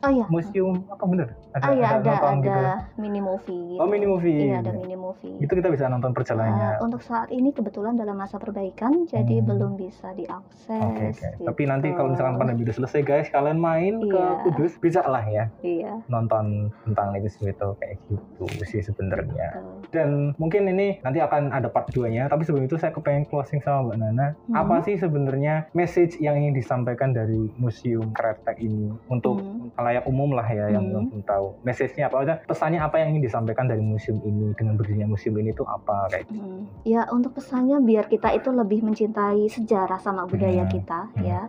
Oh 0.02 0.10
iya, 0.10 0.26
museum 0.28 0.82
apa 0.90 1.04
bener? 1.06 1.28
ah 1.52 1.68
iya 1.76 2.00
ada 2.00 2.16
nonton 2.16 2.32
ada 2.32 2.40
gitu. 2.42 2.62
mini 2.98 3.20
movie. 3.20 3.76
Oh 3.78 3.86
mini 3.86 4.08
movie. 4.08 4.48
Iya 4.50 4.64
ada 4.64 4.72
mini 4.72 4.96
movie. 4.96 5.36
Itu 5.38 5.52
kita 5.52 5.68
bisa 5.68 5.86
nonton 5.86 6.12
perjalanannya. 6.12 6.80
Uh, 6.80 6.86
untuk 6.88 7.04
saat 7.04 7.28
ini 7.30 7.52
kebetulan 7.52 8.00
dalam 8.00 8.16
masa 8.16 8.40
perbaikan, 8.40 9.04
jadi 9.06 9.44
Hmm. 9.44 9.48
belum 9.48 9.72
bisa 9.76 10.16
diakses. 10.16 10.72
Oke 10.72 11.12
oke. 11.12 11.22
gitu. 11.22 11.44
Tapi 11.46 11.62
nanti 11.68 11.88
kalau 11.92 12.16
misalkan 12.16 12.36
pandemi 12.36 12.64
udah 12.64 12.76
selesai 12.76 13.02
guys, 13.04 13.28
kalian 13.30 13.60
main 13.60 14.00
ke 14.00 14.16
Iya. 14.16 14.42
Kudus 14.42 14.74
bisa 14.78 15.02
lah 15.04 15.22
ya 15.24 15.46
iya. 15.62 16.00
nonton 16.08 16.72
tentang 16.84 17.14
itu 17.14 17.28
itu 17.44 17.68
kayak 17.78 17.98
gitu 18.08 18.46
sih 18.64 18.82
sebenarnya. 18.82 19.60
Dan 19.92 20.32
mungkin 20.38 20.66
ini 20.66 20.98
nanti 21.02 21.20
akan 21.20 21.52
ada 21.52 21.68
part 21.68 21.92
2-nya, 21.92 22.26
tapi 22.26 22.42
sebelum 22.42 22.66
itu 22.66 22.80
saya 22.80 22.90
kepengen 22.90 23.28
closing 23.28 23.60
sama 23.60 23.92
Mbak 23.92 23.98
Nana. 24.00 24.28
Hmm. 24.48 24.56
Apa 24.56 24.82
sih 24.82 24.96
sebenarnya 24.96 25.68
message 25.74 26.18
yang 26.18 26.40
ingin 26.40 26.56
disampaikan 26.56 27.12
dari 27.12 27.52
Museum 27.58 28.16
Kretek 28.16 28.58
ini 28.58 28.90
untuk 29.08 29.38
Hmm. 29.38 29.68
Halayak 29.92 30.08
umum 30.08 30.32
lah 30.32 30.48
ya 30.48 30.72
yang 30.72 30.88
Hmm. 30.88 31.12
belum 31.12 31.28
tahu. 31.28 31.60
Message-nya 31.62 32.08
apa 32.08 32.24
aja? 32.24 32.34
Pesannya 32.48 32.80
apa 32.80 33.04
yang 33.04 33.12
ingin 33.12 33.28
disampaikan 33.28 33.68
dari 33.68 33.84
museum 33.84 34.24
ini 34.24 34.56
dengan 34.56 34.80
berdirinya 34.80 35.12
museum 35.12 35.36
ini 35.36 35.52
tuh 35.52 35.68
apa 35.68 36.08
kayak 36.08 36.32
gitu. 36.32 36.40
Hmm. 36.40 36.64
Ya 36.88 37.04
untuk 37.12 37.36
pesannya 37.36 37.84
biar 37.84 38.08
kita 38.08 38.32
itu 38.32 38.50
lebih 38.50 38.80
mencintai 38.82 39.52
sejarah 39.52 40.00
sama 40.00 40.24
budaya 40.24 40.64
Hmm. 40.64 40.72
kita 40.72 41.00
Hmm. 41.12 41.22
ya. 41.22 41.42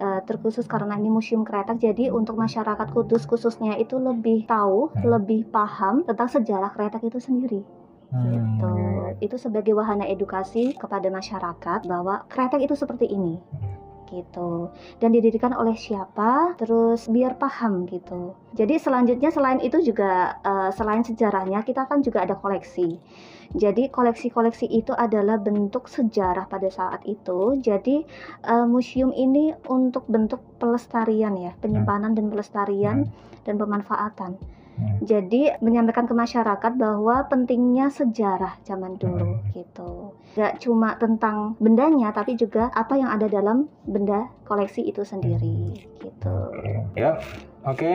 Eh, 0.00 0.20
terkhusus 0.24 0.64
karena 0.64 0.96
ini 0.96 1.12
museum 1.12 1.42
kretek, 1.42 1.76
jadi 1.76 2.08
untuk 2.08 2.32
masyarakat 2.32 2.88
Kudus 2.88 3.28
khususnya 3.28 3.76
itu 3.76 4.00
lebih 4.00 4.46
tahu, 4.46 4.88
Hmm. 4.94 5.18
lebih 5.18 5.50
paham 5.50 6.06
tentang 6.06 6.30
sejarah 6.30 6.70
kretek 6.70 7.02
itu 7.04 7.18
sendiri. 7.18 7.66
gitu. 8.10 8.26
iya, 8.26 8.42
iya. 8.90 9.22
Itu 9.22 9.38
sebagai 9.38 9.70
wahana 9.70 10.02
edukasi 10.02 10.74
kepada 10.74 11.06
masyarakat 11.06 11.86
bahwa 11.86 12.26
kretek 12.26 12.66
itu 12.66 12.74
seperti 12.74 13.06
ini. 13.06 13.38
Gitu 14.10 14.74
dan 14.98 15.14
didirikan 15.14 15.54
oleh 15.54 15.78
siapa 15.78 16.58
terus 16.58 17.06
biar 17.06 17.38
paham 17.38 17.86
gitu 17.86 18.34
jadi 18.52 18.76
selanjutnya 18.76 19.30
selain 19.30 19.62
itu 19.62 19.78
juga 19.80 20.36
eh, 20.42 20.70
selain 20.74 21.06
sejarahnya 21.06 21.62
kita 21.62 21.86
kan 21.86 22.02
juga 22.02 22.26
ada 22.26 22.34
koleksi 22.34 22.98
jadi 23.50 23.90
koleksi-koleksi 23.90 24.70
itu 24.70 24.94
adalah 24.94 25.34
bentuk 25.38 25.90
sejarah 25.90 26.46
pada 26.46 26.70
saat 26.70 27.02
itu 27.06 27.58
jadi 27.62 28.02
eh, 28.46 28.66
museum 28.66 29.14
ini 29.14 29.54
untuk 29.70 30.04
bentuk 30.10 30.42
pelestarian 30.58 31.34
ya 31.38 31.54
penyimpanan 31.58 32.14
dan 32.18 32.26
pelestarian 32.28 33.06
dan 33.46 33.54
pemanfaatan 33.56 34.36
Hmm. 34.80 34.96
jadi 35.04 35.60
menyampaikan 35.60 36.08
ke 36.08 36.16
masyarakat 36.16 36.72
bahwa 36.80 37.28
pentingnya 37.28 37.92
sejarah 37.92 38.56
zaman 38.64 38.96
dulu 38.96 39.36
Hmm. 39.36 39.44
gitu. 39.52 40.16
Gak 40.30 40.62
cuma 40.62 40.94
tentang 40.94 41.58
bendanya 41.58 42.14
tapi 42.14 42.38
juga 42.38 42.70
apa 42.70 42.94
yang 42.94 43.10
ada 43.10 43.26
dalam 43.26 43.66
benda 43.82 44.30
koleksi 44.46 44.86
itu 44.86 45.02
sendiri 45.02 45.74
gitu. 45.98 46.36
Ya, 46.94 47.18
oke 47.62 47.94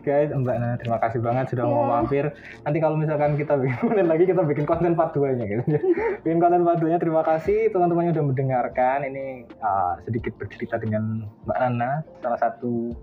guys, 0.00 0.32
Mbak 0.32 0.56
Nana 0.56 0.76
terima 0.80 0.96
kasih 0.96 1.20
banget 1.20 1.52
sudah 1.52 1.68
mau 1.68 1.84
Ya. 1.84 1.88
mampir. 2.00 2.24
Nanti 2.64 2.78
kalau 2.80 2.96
misalkan 2.96 3.36
kita 3.36 3.60
bikin 3.60 4.06
lagi 4.12 4.24
kita 4.24 4.42
bikin 4.42 4.64
konten 4.64 4.96
part 4.96 5.12
2-nya 5.12 5.44
gitu. 5.44 5.62
bikin 6.24 6.40
konten 6.40 6.64
part 6.64 6.80
2-nya 6.80 6.96
terima 6.96 7.20
kasih 7.20 7.68
teman-teman 7.68 8.08
yang 8.08 8.14
sudah 8.16 8.26
mendengarkan. 8.26 8.98
Ini 9.06 9.24
uh, 9.60 9.94
sedikit 10.08 10.32
bercerita 10.40 10.80
dengan 10.80 11.28
Mbak 11.44 11.58
Nana, 11.58 12.00
salah 12.20 12.40
satu 12.40 12.96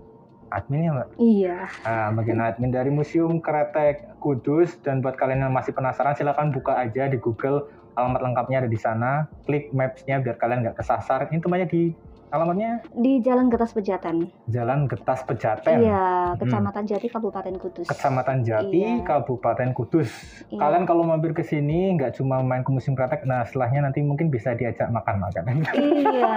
adminnya 0.50 0.90
mbak. 0.90 1.08
Iya. 1.14 1.70
Nah, 1.86 2.10
bagian 2.10 2.42
admin 2.42 2.74
dari 2.74 2.90
Museum 2.90 3.38
Kretek 3.38 4.18
Kudus 4.18 4.82
dan 4.82 4.98
buat 4.98 5.14
kalian 5.14 5.46
yang 5.46 5.54
masih 5.54 5.70
penasaran 5.70 6.18
silahkan 6.18 6.50
buka 6.50 6.74
aja 6.74 7.06
di 7.06 7.22
Google 7.22 7.70
alamat 7.94 8.20
lengkapnya 8.22 8.66
ada 8.66 8.70
di 8.70 8.78
sana. 8.78 9.26
Klik 9.46 9.74
maps-nya 9.74 10.22
biar 10.22 10.36
kalian 10.38 10.66
nggak 10.66 10.78
kesasar. 10.78 11.30
Ini 11.30 11.42
tempatnya 11.42 11.68
di 11.70 11.90
alamatnya 12.30 12.80
Di 12.90 13.18
Jalan 13.20 13.50
Getas 13.50 13.74
Pejaten. 13.74 14.30
Jalan 14.46 14.86
Getas 14.86 15.26
Pejaten. 15.26 15.82
Iya, 15.82 16.34
Kecamatan 16.38 16.84
Jati, 16.86 17.06
Kabupaten 17.06 17.54
Kudus. 17.58 17.86
Kecamatan 17.86 18.42
Jati, 18.42 18.80
Iya. 18.80 19.02
Kabupaten 19.02 19.70
Kudus. 19.74 20.10
Iya. 20.48 20.58
Kalian 20.58 20.84
kalau 20.86 21.02
mampir 21.02 21.34
ke 21.34 21.42
sini 21.42 21.94
nggak 21.94 22.16
cuma 22.16 22.40
main 22.40 22.62
ke 22.62 22.70
Museum 22.70 22.94
Kretek, 22.94 23.26
nah 23.26 23.42
setelahnya 23.42 23.90
nanti 23.90 24.00
mungkin 24.00 24.30
bisa 24.30 24.54
diajak 24.54 24.88
makan-makan. 24.88 25.42
Iya. 25.74 26.34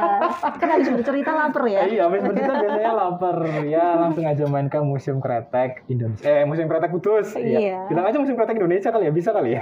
Kan 0.57 0.67
habis 0.69 0.89
bercerita 0.89 1.31
lapar 1.31 1.63
ya. 1.69 1.85
Iya, 1.85 2.09
habis 2.09 2.21
bercerita 2.25 2.53
biasanya 2.57 2.93
lapar. 2.93 3.37
Ya, 3.63 3.85
langsung 3.97 4.25
aja 4.25 4.43
main 4.49 4.67
ke 4.67 4.79
Museum 4.81 5.21
Kretek 5.21 5.85
Indonesia. 5.87 6.25
Eh, 6.25 6.43
Museum 6.43 6.67
Kretek 6.67 6.91
Kudus. 6.91 7.37
Iya. 7.37 7.85
Bilang 7.87 8.05
aja 8.09 8.17
Museum 8.17 8.37
Kretek 8.37 8.57
Indonesia 8.57 8.89
kali 8.89 9.05
ya, 9.07 9.13
bisa 9.13 9.29
kali 9.29 9.55
ya. 9.55 9.61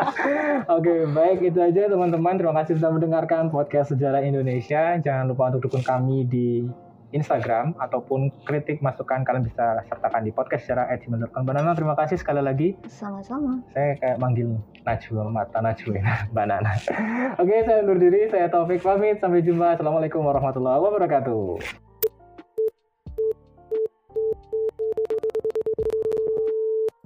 Oke, 0.76 1.08
baik 1.08 1.38
itu 1.40 1.58
aja 1.58 1.88
teman-teman. 1.88 2.36
Terima 2.36 2.54
kasih 2.60 2.76
sudah 2.76 2.92
mendengarkan 2.92 3.48
podcast 3.48 3.92
Sejarah 3.92 4.20
Indonesia. 4.20 4.96
Jangan 4.98 5.24
lupa 5.30 5.53
untuk 5.54 5.70
dukung 5.70 5.86
kami 5.86 6.26
di 6.26 6.66
Instagram 7.14 7.78
ataupun 7.78 8.26
kritik 8.42 8.82
masukan 8.82 9.22
kalian 9.22 9.46
bisa 9.46 9.86
sertakan 9.86 10.26
di 10.26 10.34
podcast 10.34 10.66
secara 10.66 10.90
@gmail.com. 10.98 11.46
Banana 11.46 11.70
terima 11.78 11.94
kasih 11.94 12.18
sekali 12.18 12.42
lagi. 12.42 12.74
Sama-sama. 12.90 13.62
Saya 13.70 13.94
kayak 14.02 14.18
manggil 14.18 14.58
Najwa, 14.82 15.30
mata 15.30 15.62
Najwa, 15.62 15.94
Banana. 16.36 16.74
Oke, 17.40 17.62
saya 17.62 17.86
undur 17.86 18.02
diri. 18.02 18.26
Saya 18.26 18.50
Taufik 18.50 18.82
pamit. 18.82 19.22
Sampai 19.22 19.46
jumpa. 19.46 19.78
Assalamualaikum 19.78 20.26
warahmatullahi 20.26 20.82
wabarakatuh. 20.82 21.62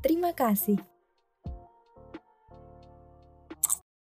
Terima 0.00 0.32
kasih. 0.32 0.97